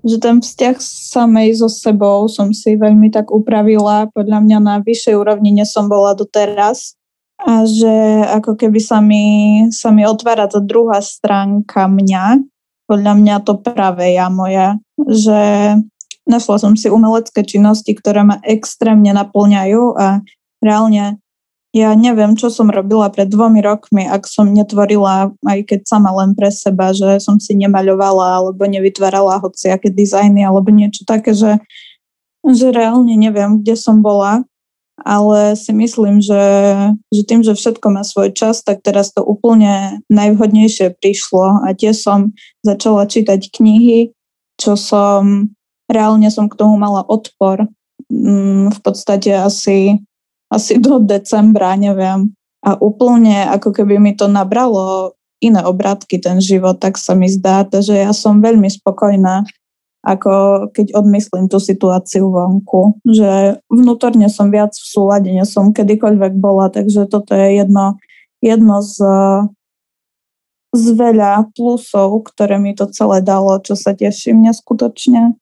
že 0.00 0.16
ten 0.24 0.40
vzťah 0.40 0.80
samej 0.80 1.60
so 1.60 1.68
sebou 1.68 2.32
som 2.32 2.56
si 2.56 2.80
veľmi 2.80 3.12
tak 3.12 3.28
upravila, 3.28 4.08
podľa 4.16 4.40
mňa 4.40 4.58
na 4.64 4.74
vyššej 4.80 5.20
úrovni, 5.20 5.52
než 5.52 5.68
som 5.68 5.92
bola 5.92 6.16
doteraz. 6.16 6.96
A 7.36 7.68
že 7.68 8.24
ako 8.32 8.56
keby 8.56 8.80
sa 8.80 9.04
mi, 9.04 9.68
sa 9.68 9.92
mi 9.92 10.08
otvára 10.08 10.48
tá 10.48 10.64
druhá 10.64 11.04
stránka 11.04 11.84
mňa, 11.84 12.40
podľa 12.88 13.12
mňa 13.20 13.36
to 13.44 13.60
práve 13.60 14.16
ja 14.16 14.32
moja, 14.32 14.80
že 14.96 15.76
našla 16.24 16.56
som 16.56 16.72
si 16.72 16.88
umelecké 16.88 17.44
činnosti, 17.44 17.92
ktoré 17.92 18.24
ma 18.24 18.40
extrémne 18.48 19.12
naplňajú 19.12 19.82
a 19.92 20.24
reálne 20.64 21.20
ja 21.76 21.92
neviem, 21.92 22.32
čo 22.40 22.48
som 22.48 22.72
robila 22.72 23.12
pred 23.12 23.28
dvomi 23.28 23.60
rokmi, 23.60 24.08
ak 24.08 24.24
som 24.24 24.48
netvorila, 24.48 25.36
aj 25.44 25.60
keď 25.68 25.80
sama 25.84 26.08
len 26.16 26.32
pre 26.32 26.48
seba, 26.48 26.96
že 26.96 27.20
som 27.20 27.36
si 27.36 27.52
nemaľovala 27.52 28.40
alebo 28.40 28.64
nevytvárala 28.64 29.44
hociaké 29.44 29.92
dizajny 29.92 30.40
alebo 30.40 30.72
niečo 30.72 31.04
také, 31.04 31.36
že, 31.36 31.60
že 32.48 32.72
reálne 32.72 33.12
neviem, 33.20 33.60
kde 33.60 33.76
som 33.76 34.00
bola, 34.00 34.48
ale 35.04 35.52
si 35.52 35.76
myslím, 35.76 36.24
že, 36.24 36.40
že 37.12 37.22
tým, 37.28 37.44
že 37.44 37.52
všetko 37.52 37.92
má 37.92 38.00
svoj 38.00 38.32
čas, 38.32 38.64
tak 38.64 38.80
teraz 38.80 39.12
to 39.12 39.20
úplne 39.20 40.00
najvhodnejšie 40.08 40.96
prišlo 40.96 41.60
a 41.60 41.76
tiež 41.76 42.00
som 42.00 42.32
začala 42.64 43.04
čítať 43.04 43.52
knihy, 43.52 44.16
čo 44.56 44.80
som, 44.80 45.52
reálne 45.92 46.32
som 46.32 46.48
k 46.48 46.56
tomu 46.56 46.80
mala 46.80 47.04
odpor. 47.04 47.68
Mm, 48.08 48.72
v 48.72 48.78
podstate 48.80 49.36
asi 49.36 50.00
asi 50.50 50.78
do 50.78 51.02
decembra, 51.02 51.74
neviem. 51.74 52.30
A 52.62 52.74
úplne 52.78 53.46
ako 53.46 53.70
keby 53.70 53.98
mi 53.98 54.12
to 54.14 54.26
nabralo 54.26 55.14
iné 55.38 55.60
obratky 55.62 56.18
ten 56.18 56.40
život, 56.40 56.80
tak 56.80 56.96
sa 56.96 57.12
mi 57.12 57.28
zdá, 57.28 57.66
že 57.68 57.94
ja 57.94 58.10
som 58.16 58.40
veľmi 58.40 58.66
spokojná, 58.72 59.44
ako 60.06 60.66
keď 60.70 60.96
odmyslím 60.96 61.50
tú 61.50 61.58
situáciu 61.58 62.30
vonku, 62.30 63.02
že 63.04 63.60
vnútorne 63.68 64.30
som 64.30 64.48
viac 64.48 64.72
v 64.72 64.86
súlade, 64.86 65.28
než 65.28 65.50
som 65.50 65.74
kedykoľvek 65.74 66.32
bola, 66.38 66.70
takže 66.70 67.10
toto 67.10 67.34
je 67.34 67.58
jedno, 67.58 68.00
jedno 68.38 68.80
z, 68.80 69.02
z 70.72 70.84
veľa 70.94 71.52
plusov, 71.52 72.22
ktoré 72.32 72.56
mi 72.56 72.72
to 72.72 72.88
celé 72.88 73.20
dalo, 73.20 73.58
čo 73.60 73.74
sa 73.76 73.92
teším 73.92 74.46
neskutočne. 74.46 75.36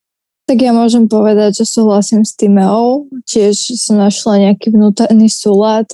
Tak 0.44 0.60
ja 0.60 0.76
môžem 0.76 1.08
povedať, 1.08 1.64
že 1.64 1.64
súhlasím 1.64 2.20
s 2.20 2.36
Timeou. 2.36 3.08
Tiež 3.24 3.56
som 3.80 3.96
našla 3.96 4.50
nejaký 4.50 4.76
vnútorný 4.76 5.32
súlad, 5.32 5.88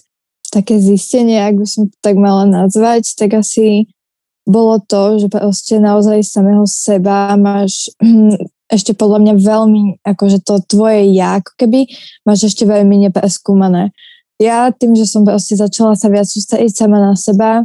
také 0.50 0.82
zistenie, 0.82 1.38
ak 1.38 1.54
by 1.62 1.66
som 1.66 1.86
to 1.86 1.96
tak 2.02 2.18
mala 2.18 2.42
nazvať, 2.42 3.14
tak 3.14 3.38
asi 3.38 3.86
bolo 4.42 4.82
to, 4.82 5.22
že 5.22 5.30
proste 5.30 5.78
naozaj 5.78 6.26
samého 6.26 6.66
seba 6.66 7.38
máš 7.38 7.94
ešte 8.74 8.90
podľa 8.94 9.22
mňa 9.22 9.34
veľmi, 9.38 9.82
akože 10.02 10.42
to 10.42 10.58
tvoje 10.66 11.14
ja, 11.14 11.38
ako 11.38 11.54
keby 11.54 11.86
máš 12.26 12.50
ešte 12.50 12.66
veľmi 12.66 13.06
nepreskúmané. 13.06 13.94
Ja 14.42 14.74
tým, 14.74 14.98
že 14.98 15.06
som 15.06 15.22
proste 15.22 15.54
začala 15.54 15.94
sa 15.94 16.10
viac 16.10 16.26
sústrediť 16.26 16.74
sama 16.74 16.98
na 16.98 17.14
seba, 17.14 17.62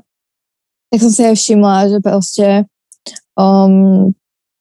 tak 0.93 0.99
som 1.01 1.09
si 1.09 1.21
aj 1.25 1.33
všimla, 1.33 1.89
že 1.89 1.97
proste 2.01 2.47
um, 3.33 4.13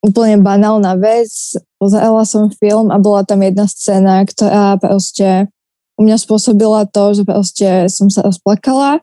úplne 0.04 0.36
banálna 0.44 1.00
vec, 1.00 1.56
pozerala 1.80 2.28
som 2.28 2.52
film 2.52 2.92
a 2.92 3.00
bola 3.00 3.24
tam 3.24 3.40
jedna 3.40 3.64
scéna, 3.64 4.28
ktorá 4.28 4.76
proste 4.76 5.48
u 5.96 6.04
mňa 6.04 6.20
spôsobila 6.20 6.84
to, 6.92 7.16
že 7.16 7.22
proste 7.24 7.68
som 7.88 8.12
sa 8.12 8.20
rozplakala 8.20 9.00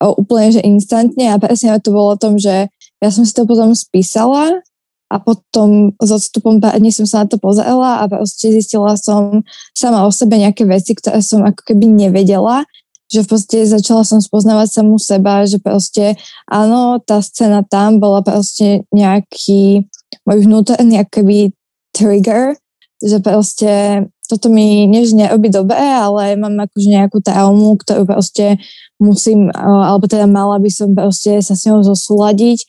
úplne, 0.00 0.56
že 0.56 0.64
instantne. 0.64 1.28
A 1.28 1.36
presne 1.36 1.76
to 1.76 1.92
bolo 1.92 2.16
o 2.16 2.20
tom, 2.20 2.40
že 2.40 2.72
ja 3.04 3.08
som 3.12 3.28
si 3.28 3.36
to 3.36 3.44
potom 3.44 3.76
spísala 3.76 4.64
a 5.10 5.16
potom 5.18 5.92
s 5.98 6.08
odstupom 6.08 6.62
pár 6.62 6.78
dní 6.78 6.94
som 6.94 7.04
sa 7.04 7.26
na 7.26 7.26
to 7.28 7.36
pozrela 7.36 8.00
a 8.00 8.08
proste 8.08 8.54
zistila 8.54 8.94
som 8.94 9.42
sama 9.74 10.06
o 10.06 10.10
sebe 10.14 10.38
nejaké 10.38 10.64
veci, 10.64 10.94
ktoré 10.94 11.20
som 11.20 11.42
ako 11.42 11.66
keby 11.66 11.90
nevedela, 11.90 12.62
že 13.10 13.26
v 13.26 13.28
podstate 13.34 13.66
začala 13.66 14.06
som 14.06 14.22
spoznávať 14.22 14.70
samú 14.70 14.96
seba, 15.02 15.42
že 15.42 15.58
proste 15.58 16.14
áno, 16.46 17.02
tá 17.02 17.18
scéna 17.18 17.66
tam 17.66 17.98
bola 17.98 18.22
proste 18.22 18.86
nejaký 18.94 19.90
môj 20.26 20.46
vnútorný 20.46 21.00
akoby 21.00 21.54
trigger, 21.94 22.56
že 23.00 23.18
proste 23.22 24.04
toto 24.30 24.46
mi 24.46 24.86
než 24.86 25.10
nerobí 25.16 25.50
dobre, 25.50 25.80
ale 25.80 26.38
mám 26.38 26.54
akože 26.66 26.86
nejakú 26.86 27.18
traumu, 27.18 27.74
ktorú 27.80 28.06
proste 28.06 28.62
musím, 29.02 29.50
alebo 29.56 30.06
teda 30.06 30.30
mala 30.30 30.62
by 30.62 30.70
som 30.70 30.94
proste 30.94 31.42
sa 31.42 31.58
s 31.58 31.66
ňou 31.66 31.82
zosúľadiť 31.82 32.62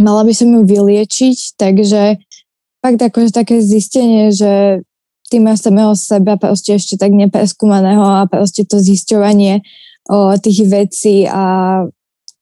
mala 0.00 0.26
by 0.26 0.34
som 0.34 0.50
ju 0.50 0.62
vyliečiť, 0.66 1.54
takže 1.54 2.18
fakt 2.82 3.00
akože 3.00 3.30
také 3.30 3.62
zistenie, 3.62 4.34
že 4.34 4.82
ty 5.30 5.38
máš 5.38 5.62
samého 5.62 5.94
seba 5.94 6.34
proste 6.34 6.76
ešte 6.76 6.98
tak 6.98 7.14
nepreskúmaného 7.14 8.02
a 8.02 8.26
proste 8.26 8.66
to 8.66 8.82
zisťovanie 8.82 9.62
o 10.10 10.36
tých 10.36 10.68
vecí 10.68 11.24
a 11.24 11.86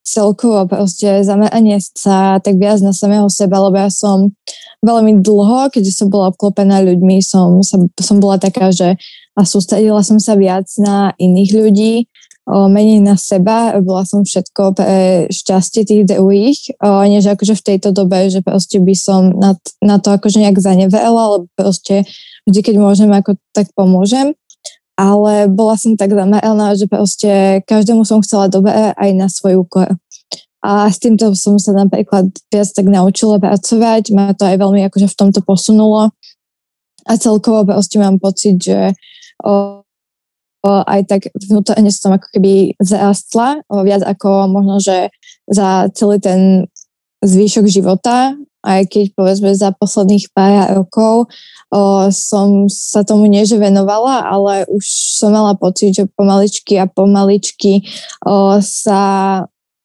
celkovo 0.03 0.67
proste 0.67 1.23
zameranie 1.23 1.79
sa 1.79 2.37
tak 2.43 2.59
viac 2.59 2.83
na 2.83 2.91
samého 2.91 3.31
seba, 3.31 3.63
lebo 3.63 3.79
ja 3.79 3.87
som 3.87 4.35
veľmi 4.83 5.23
dlho, 5.23 5.71
keďže 5.71 6.03
som 6.03 6.07
bola 6.11 6.29
obklopená 6.29 6.83
ľuďmi, 6.83 7.23
som, 7.23 7.63
som, 7.63 7.87
som 7.95 8.19
bola 8.19 8.35
taká, 8.35 8.69
že 8.69 8.99
a 9.33 9.41
sústredila 9.47 10.05
som 10.05 10.21
sa 10.21 10.37
viac 10.37 10.69
na 10.77 11.15
iných 11.17 11.51
ľudí 11.57 11.93
o, 12.45 12.67
menej 12.67 13.01
na 13.01 13.15
seba, 13.15 13.73
bola 13.79 14.03
som 14.03 14.21
všetko 14.21 14.75
pre 14.75 15.25
šťastie 15.31 15.87
tých 15.87 16.03
druhých, 16.05 16.75
o, 16.83 17.01
než 17.07 17.25
akože 17.31 17.55
v 17.57 17.65
tejto 17.73 17.89
dobe, 17.95 18.27
že 18.29 18.43
proste 18.43 18.77
by 18.83 18.93
som 18.93 19.33
na, 19.33 19.55
na 19.79 19.97
to 19.97 20.11
akože 20.13 20.43
nejak 20.43 20.59
zaneverila, 20.59 21.21
alebo 21.33 21.45
proste 21.55 22.03
vždy, 22.45 22.59
keď 22.61 22.75
môžem, 22.77 23.09
ako 23.09 23.39
tak 23.55 23.71
pomôžem. 23.73 24.35
Ale 24.93 25.49
bola 25.49 25.73
som 25.73 25.97
tak 25.97 26.13
zameraná, 26.13 26.77
že 26.77 26.85
proste 26.85 27.61
každému 27.65 28.05
som 28.05 28.21
chcela 28.21 28.45
dobre 28.45 28.93
aj 28.93 29.09
na 29.17 29.25
svoju 29.25 29.65
úkor. 29.65 29.97
A 30.63 30.87
s 30.87 31.01
týmto 31.01 31.33
som 31.35 31.59
sa 31.59 31.75
napríklad 31.75 32.31
viac 32.47 32.69
tak 32.71 32.87
naučila 32.87 33.35
pracovať, 33.35 34.15
ma 34.15 34.31
to 34.31 34.47
aj 34.47 34.55
veľmi 34.55 34.85
akože 34.87 35.11
v 35.11 35.17
tomto 35.19 35.43
posunulo. 35.43 36.13
A 37.03 37.11
celkovo 37.19 37.67
proste 37.67 37.99
mám 37.99 38.15
pocit, 38.15 38.63
že 38.63 38.95
o, 39.43 39.83
aj 40.63 41.01
tak 41.11 41.21
vnútorne 41.35 41.91
som 41.91 42.15
ako 42.15 42.31
keby 42.31 42.79
zarastla 42.79 43.59
viac 43.83 44.07
ako 44.07 44.47
možno, 44.47 44.79
že 44.79 45.11
za 45.51 45.91
celý 45.91 46.23
ten 46.23 46.71
zvýšok 47.19 47.67
života, 47.67 48.39
aj 48.63 48.87
keď 48.87 49.05
povedzme 49.13 49.51
za 49.51 49.75
posledných 49.75 50.31
pár 50.31 50.71
rokov 50.71 51.27
o, 51.67 52.07
som 52.09 52.71
sa 52.71 53.03
tomu 53.03 53.27
neže 53.27 53.59
venovala, 53.59 54.23
ale 54.23 54.63
už 54.71 54.83
som 55.19 55.35
mala 55.35 55.53
pocit, 55.59 55.93
že 55.93 56.07
pomaličky 56.07 56.79
a 56.79 56.87
pomaličky 56.87 57.83
o, 58.23 58.57
sa 58.63 59.01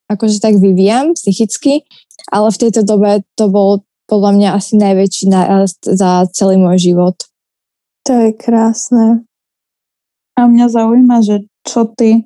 akože 0.09 0.41
tak 0.41 0.57
vyvíjam 0.57 1.13
psychicky, 1.13 1.85
ale 2.33 2.49
v 2.49 2.61
tejto 2.67 2.87
dobe 2.87 3.27
to 3.37 3.51
bol 3.53 3.85
podľa 4.09 4.31
mňa 4.41 4.49
asi 4.57 4.81
najväčší 4.81 5.29
nárast 5.29 5.85
za 5.85 6.25
celý 6.33 6.57
môj 6.57 6.81
život. 6.81 7.17
To 8.09 8.13
je 8.17 8.33
krásne. 8.33 9.29
A 10.33 10.49
mňa 10.49 10.73
zaujíma, 10.73 11.21
že 11.21 11.45
čo 11.67 11.85
ty, 11.93 12.25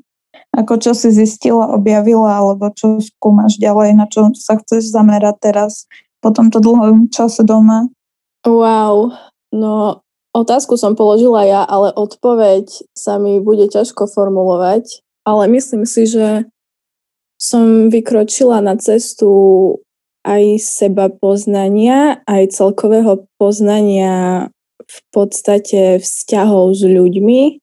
ako 0.54 0.78
čo 0.78 0.92
si 0.94 1.10
zistila, 1.10 1.74
objavila, 1.74 2.38
alebo 2.38 2.70
čo 2.70 3.02
skúmaš 3.02 3.58
ďalej, 3.58 3.98
na 3.98 4.06
čo 4.06 4.30
sa 4.36 4.60
chceš 4.62 4.94
zamerať 4.94 5.42
teraz 5.42 5.90
po 6.22 6.30
tomto 6.30 6.62
dlhom 6.62 7.10
čase 7.10 7.42
doma? 7.42 7.90
Wow, 8.46 9.12
no 9.50 10.00
otázku 10.32 10.78
som 10.78 10.94
položila 10.94 11.42
ja, 11.44 11.62
ale 11.66 11.90
odpoveď 11.92 12.70
sa 12.94 13.18
mi 13.18 13.42
bude 13.42 13.66
ťažko 13.66 14.06
formulovať, 14.06 15.02
ale 15.26 15.50
myslím 15.52 15.84
si, 15.84 16.06
že 16.06 16.46
som 17.36 17.90
vykročila 17.90 18.62
na 18.62 18.78
cestu 18.78 19.28
aj 20.22 20.62
seba 20.62 21.10
poznania, 21.10 22.22
aj 22.30 22.54
celkového 22.54 23.26
poznania 23.42 24.46
v 24.86 24.98
podstate 25.10 25.98
vzťahov 25.98 26.78
s 26.78 26.86
ľuďmi 26.86 27.62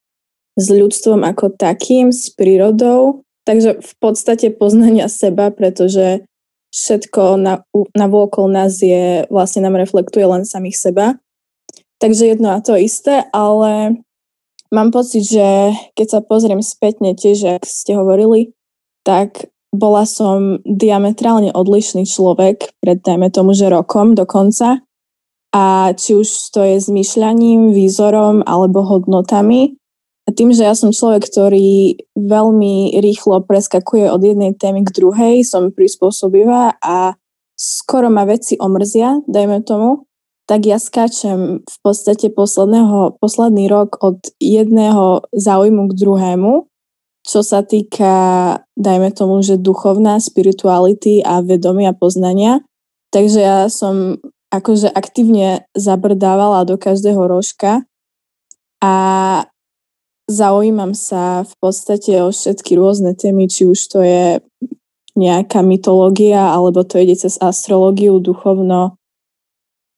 s 0.59 0.67
ľudstvom 0.67 1.23
ako 1.23 1.55
takým, 1.55 2.11
s 2.11 2.27
prírodou. 2.35 3.23
Takže 3.47 3.79
v 3.79 3.93
podstate 4.03 4.51
poznania 4.51 5.07
seba, 5.07 5.49
pretože 5.49 6.27
všetko 6.69 7.37
na, 7.41 7.65
na 7.97 8.07
vôkol 8.07 8.49
nás 8.49 8.81
je, 8.81 9.25
vlastne 9.33 9.65
nám 9.65 9.77
reflektuje 9.77 10.25
len 10.25 10.45
samých 10.45 10.77
seba. 10.77 11.05
Takže 11.99 12.31
jedno 12.31 12.55
a 12.55 12.63
to 12.63 12.79
isté, 12.79 13.27
ale 13.35 13.99
mám 14.71 14.89
pocit, 14.93 15.27
že 15.27 15.75
keď 15.97 16.07
sa 16.07 16.19
pozriem 16.23 16.63
spätne 16.63 17.17
tiež, 17.17 17.59
ak 17.59 17.63
ste 17.67 17.97
hovorili, 17.97 18.55
tak 19.03 19.51
bola 19.69 20.05
som 20.05 20.61
diametrálne 20.65 21.53
odlišný 21.53 22.05
človek 22.07 22.73
pred, 22.81 22.99
dajme 23.03 23.29
tomu, 23.29 23.53
že 23.53 23.69
rokom 23.69 24.17
dokonca. 24.17 24.81
A 25.49 25.97
či 25.97 26.13
už 26.13 26.53
to 26.53 26.61
je 26.61 26.77
zmyšľaním, 26.77 27.73
výzorom 27.73 28.45
alebo 28.45 28.85
hodnotami, 28.85 29.78
a 30.29 30.35
tým, 30.37 30.53
že 30.53 30.61
ja 30.61 30.77
som 30.77 30.93
človek, 30.93 31.25
ktorý 31.25 31.97
veľmi 32.13 33.01
rýchlo 33.01 33.41
preskakuje 33.49 34.13
od 34.13 34.21
jednej 34.21 34.53
témy 34.53 34.85
k 34.85 34.93
druhej, 34.93 35.41
som 35.41 35.73
prispôsobivá 35.73 36.77
a 36.77 37.17
skoro 37.57 38.13
ma 38.13 38.29
veci 38.29 38.53
omrzia, 38.61 39.25
dajme 39.25 39.65
tomu, 39.65 40.05
tak 40.45 40.69
ja 40.69 40.77
skáčem 40.77 41.65
v 41.65 41.77
podstate 41.81 42.29
posledného, 42.29 43.17
posledný 43.17 43.65
rok 43.73 43.97
od 44.05 44.21
jedného 44.37 45.25
záujmu 45.33 45.89
k 45.89 45.97
druhému, 45.97 46.53
čo 47.25 47.41
sa 47.41 47.65
týka, 47.65 48.13
dajme 48.77 49.09
tomu, 49.09 49.41
že 49.41 49.57
duchovná, 49.57 50.21
spirituality 50.21 51.25
a 51.25 51.41
vedomia 51.41 51.97
poznania. 51.97 52.61
Takže 53.09 53.39
ja 53.41 53.59
som 53.65 54.21
akože 54.53 54.93
aktívne 54.93 55.65
zabrdávala 55.73 56.69
do 56.69 56.77
každého 56.77 57.25
rožka 57.25 57.81
a 58.77 58.93
zaujímam 60.29 60.93
sa 60.93 61.41
v 61.41 61.53
podstate 61.57 62.21
o 62.21 62.29
všetky 62.29 62.77
rôzne 62.77 63.17
témy, 63.17 63.49
či 63.49 63.65
už 63.65 63.79
to 63.89 63.99
je 64.05 64.37
nejaká 65.17 65.65
mytológia, 65.65 66.53
alebo 66.53 66.85
to 66.85 67.01
ide 67.01 67.17
cez 67.17 67.41
astrológiu, 67.41 68.21
duchovno. 68.21 68.95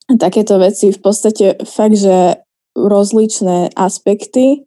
Takéto 0.07 0.57
veci 0.57 0.89
v 0.89 0.99
podstate 0.99 1.61
fakt, 1.67 1.99
že 1.99 2.41
rozličné 2.73 3.75
aspekty, 3.75 4.65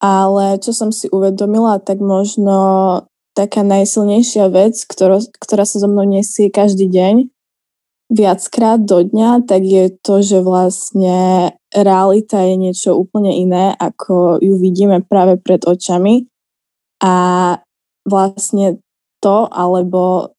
ale 0.00 0.58
čo 0.58 0.72
som 0.72 0.90
si 0.90 1.06
uvedomila, 1.12 1.78
tak 1.78 2.00
možno 2.00 2.56
taká 3.36 3.60
najsilnejšia 3.60 4.48
vec, 4.48 4.80
ktorá, 4.88 5.20
ktorá 5.38 5.64
sa 5.68 5.82
so 5.82 5.88
mnou 5.88 6.08
nesie 6.08 6.48
každý 6.48 6.88
deň, 6.88 7.33
viackrát 8.12 8.80
do 8.80 9.00
dňa, 9.00 9.48
tak 9.48 9.64
je 9.64 9.88
to, 10.04 10.20
že 10.20 10.44
vlastne 10.44 11.50
realita 11.72 12.44
je 12.44 12.54
niečo 12.60 12.90
úplne 12.94 13.32
iné, 13.32 13.72
ako 13.74 14.38
ju 14.38 14.54
vidíme 14.60 15.00
práve 15.02 15.40
pred 15.40 15.64
očami. 15.64 16.28
A 17.00 17.14
vlastne 18.04 18.80
to, 19.24 19.48
alebo 19.48 20.34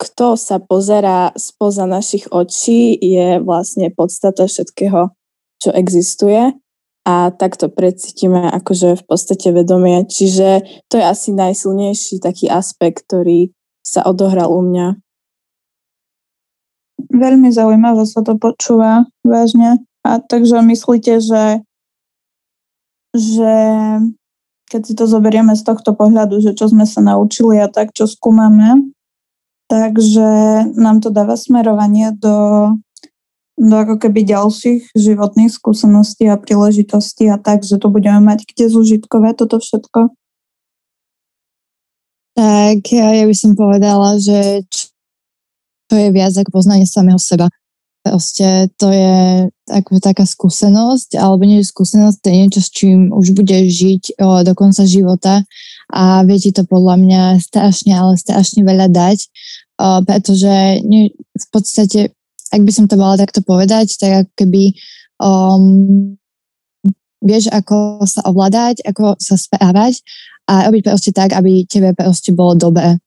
kto 0.00 0.34
sa 0.34 0.58
pozerá 0.58 1.30
spoza 1.38 1.86
našich 1.86 2.26
očí, 2.32 2.96
je 2.98 3.38
vlastne 3.38 3.92
podstata 3.92 4.48
všetkého, 4.48 5.14
čo 5.62 5.70
existuje. 5.70 6.56
A 7.02 7.34
takto 7.34 7.66
precítime 7.66 8.46
akože 8.50 8.98
v 8.98 9.04
podstate 9.06 9.50
vedomie. 9.50 10.06
Čiže 10.06 10.62
to 10.86 10.98
je 10.98 11.04
asi 11.06 11.34
najsilnejší 11.34 12.22
taký 12.22 12.46
aspekt, 12.46 13.06
ktorý 13.10 13.50
sa 13.82 14.06
odohral 14.06 14.50
u 14.50 14.62
mňa. 14.62 15.01
Veľmi 17.10 17.50
zaujímavé 17.50 18.04
sa 18.06 18.22
to 18.22 18.38
počúva, 18.38 19.08
vážne. 19.26 19.82
A 20.02 20.18
takže 20.18 20.58
myslíte, 20.62 21.22
že, 21.22 21.62
že 23.14 23.54
keď 24.70 24.80
si 24.82 24.94
to 24.94 25.04
zoberieme 25.06 25.54
z 25.54 25.62
tohto 25.62 25.94
pohľadu, 25.94 26.42
že 26.42 26.52
čo 26.58 26.70
sme 26.70 26.86
sa 26.86 27.02
naučili 27.02 27.58
a 27.62 27.70
tak, 27.70 27.94
čo 27.94 28.10
skúmame, 28.10 28.92
takže 29.66 30.28
nám 30.74 31.00
to 31.00 31.08
dáva 31.08 31.38
smerovanie 31.38 32.12
do 32.14 32.68
do 33.62 33.76
ako 33.78 34.00
keby 34.00 34.24
ďalších 34.24 34.96
životných 34.96 35.52
skúseností 35.52 36.26
a 36.26 36.40
príležitostí 36.40 37.28
a 37.28 37.36
tak, 37.36 37.62
že 37.62 37.76
to 37.76 37.92
budeme 37.92 38.24
mať 38.24 38.48
kde 38.48 38.72
zužitkové 38.72 39.36
toto 39.36 39.60
všetko? 39.60 40.10
Tak 42.32 42.80
ja 42.90 43.28
by 43.28 43.36
som 43.36 43.52
povedala, 43.52 44.16
že 44.16 44.64
to 45.92 46.00
je 46.00 46.08
viac 46.08 46.32
ako 46.32 46.48
poznanie 46.48 46.88
samého 46.88 47.20
seba. 47.20 47.52
Proste 48.00 48.72
to 48.80 48.88
je 48.88 49.46
ako 49.68 50.00
taká 50.00 50.24
skúsenosť, 50.24 51.20
alebo 51.20 51.44
nie 51.44 51.60
skúsenosť, 51.60 52.16
to 52.18 52.26
je 52.32 52.36
niečo, 52.40 52.60
s 52.64 52.70
čím 52.72 53.12
už 53.12 53.36
budeš 53.36 53.68
žiť 53.68 54.02
o, 54.16 54.40
do 54.40 54.56
konca 54.56 54.88
života 54.88 55.44
a 55.92 56.24
vie 56.24 56.40
ti 56.40 56.50
to 56.50 56.64
podľa 56.64 56.96
mňa 56.96 57.22
strašne, 57.44 57.92
ale 57.92 58.16
strašne 58.16 58.64
veľa 58.64 58.88
dať, 58.88 59.18
o, 59.84 60.02
pretože 60.08 60.80
nie, 60.82 61.12
v 61.14 61.46
podstate, 61.52 62.16
ak 62.48 62.60
by 62.64 62.72
som 62.72 62.88
to 62.88 62.96
mala 62.96 63.20
takto 63.20 63.44
povedať, 63.44 63.94
tak 64.00 64.26
ako 64.26 64.32
keby 64.34 64.74
um, 65.20 66.16
vieš, 67.20 67.52
ako 67.52 68.02
sa 68.08 68.24
ovládať, 68.26 68.82
ako 68.82 69.14
sa 69.20 69.38
správať 69.38 70.00
a 70.48 70.66
robiť 70.72 70.82
proste 70.88 71.12
tak, 71.14 71.36
aby 71.36 71.68
tebe 71.68 71.94
proste 71.94 72.34
bolo 72.34 72.58
dobré. 72.58 72.98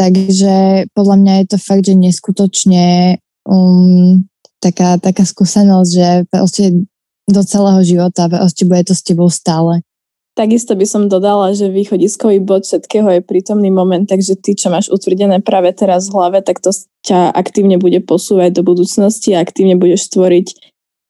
Takže 0.00 0.88
podľa 0.96 1.16
mňa 1.20 1.32
je 1.44 1.46
to 1.52 1.58
fakt, 1.60 1.84
že 1.84 1.92
neskutočne 1.92 3.20
um, 3.44 4.24
taká, 4.56 4.96
taká 4.96 5.28
skúsenosť, 5.28 5.90
že 5.92 6.08
proste 6.32 6.88
do 7.28 7.42
celého 7.44 7.84
života 7.84 8.32
proste 8.32 8.64
bude 8.64 8.88
to 8.88 8.96
s 8.96 9.04
tebou 9.04 9.28
stále. 9.28 9.84
Takisto 10.32 10.72
by 10.72 10.86
som 10.88 11.12
dodala, 11.12 11.52
že 11.52 11.68
východiskový 11.68 12.40
bod 12.40 12.64
všetkého 12.64 13.12
je 13.12 13.20
prítomný 13.20 13.68
moment, 13.68 14.08
takže 14.08 14.40
ty, 14.40 14.56
čo 14.56 14.72
máš 14.72 14.88
utvrdené 14.88 15.44
práve 15.44 15.68
teraz 15.76 16.08
v 16.08 16.16
hlave, 16.16 16.40
tak 16.40 16.64
to 16.64 16.72
ťa 17.04 17.36
aktívne 17.36 17.76
bude 17.76 18.00
posúvať 18.00 18.56
do 18.56 18.64
budúcnosti 18.64 19.36
a 19.36 19.44
aktívne 19.44 19.76
budeš 19.76 20.08
stvoriť 20.08 20.46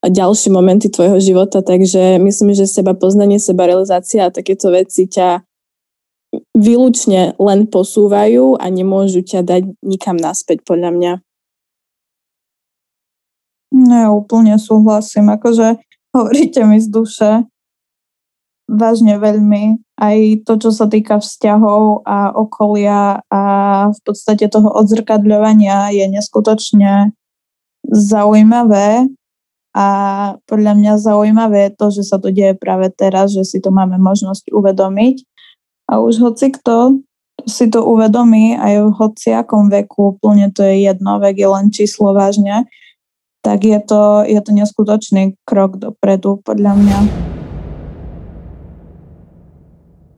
ďalšie 0.03 0.51
momenty 0.51 0.91
tvojho 0.91 1.21
života, 1.23 1.63
takže 1.63 2.19
myslím, 2.19 2.57
že 2.59 2.67
seba 2.67 2.97
poznanie, 2.97 3.39
seba 3.39 3.71
realizácia 3.71 4.27
a 4.27 4.35
takéto 4.35 4.73
veci 4.75 5.07
ťa 5.07 5.47
výlučne 6.55 7.35
len 7.39 7.67
posúvajú 7.67 8.59
a 8.59 8.67
nemôžu 8.71 9.23
ťa 9.27 9.41
dať 9.43 9.63
nikam 9.83 10.19
naspäť, 10.19 10.63
podľa 10.63 10.91
mňa. 10.95 11.13
Ja 13.71 14.11
úplne 14.11 14.59
súhlasím. 14.59 15.31
Akože 15.31 15.79
hovoríte 16.11 16.67
mi 16.67 16.83
z 16.83 16.89
duše 16.91 17.31
vážne 18.71 19.19
veľmi. 19.19 19.83
Aj 19.99 20.19
to, 20.47 20.53
čo 20.59 20.71
sa 20.71 20.87
týka 20.87 21.19
vzťahov 21.19 22.07
a 22.07 22.35
okolia 22.35 23.21
a 23.27 23.43
v 23.91 24.01
podstate 24.07 24.47
toho 24.47 24.71
odzrkadľovania 24.71 25.91
je 25.95 26.07
neskutočne 26.07 27.15
zaujímavé. 27.91 29.11
A 29.71 29.87
podľa 30.51 30.75
mňa 30.75 30.93
zaujímavé 30.99 31.71
je 31.71 31.73
to, 31.79 31.87
že 31.95 32.03
sa 32.11 32.19
to 32.19 32.35
deje 32.35 32.59
práve 32.59 32.91
teraz, 32.91 33.31
že 33.31 33.47
si 33.47 33.63
to 33.63 33.71
máme 33.71 34.03
možnosť 34.03 34.51
uvedomiť 34.51 35.30
a 35.91 35.99
už 35.99 36.23
hoci 36.23 36.55
kto 36.55 37.03
si 37.51 37.67
to 37.67 37.83
uvedomí 37.83 38.55
aj 38.55 38.75
v 38.79 38.95
hociakom 38.95 39.67
veku, 39.73 40.15
úplne 40.15 40.55
to 40.55 40.63
je 40.63 40.87
jedno, 40.87 41.19
vek 41.19 41.35
je 41.35 41.49
len 41.51 41.67
číslo 41.75 42.15
vážne, 42.15 42.71
tak 43.43 43.65
je 43.65 43.81
to, 43.83 44.23
je 44.29 44.39
to 44.39 44.51
neskutočný 44.55 45.35
krok 45.43 45.81
dopredu 45.81 46.39
podľa 46.47 46.73
mňa. 46.79 47.30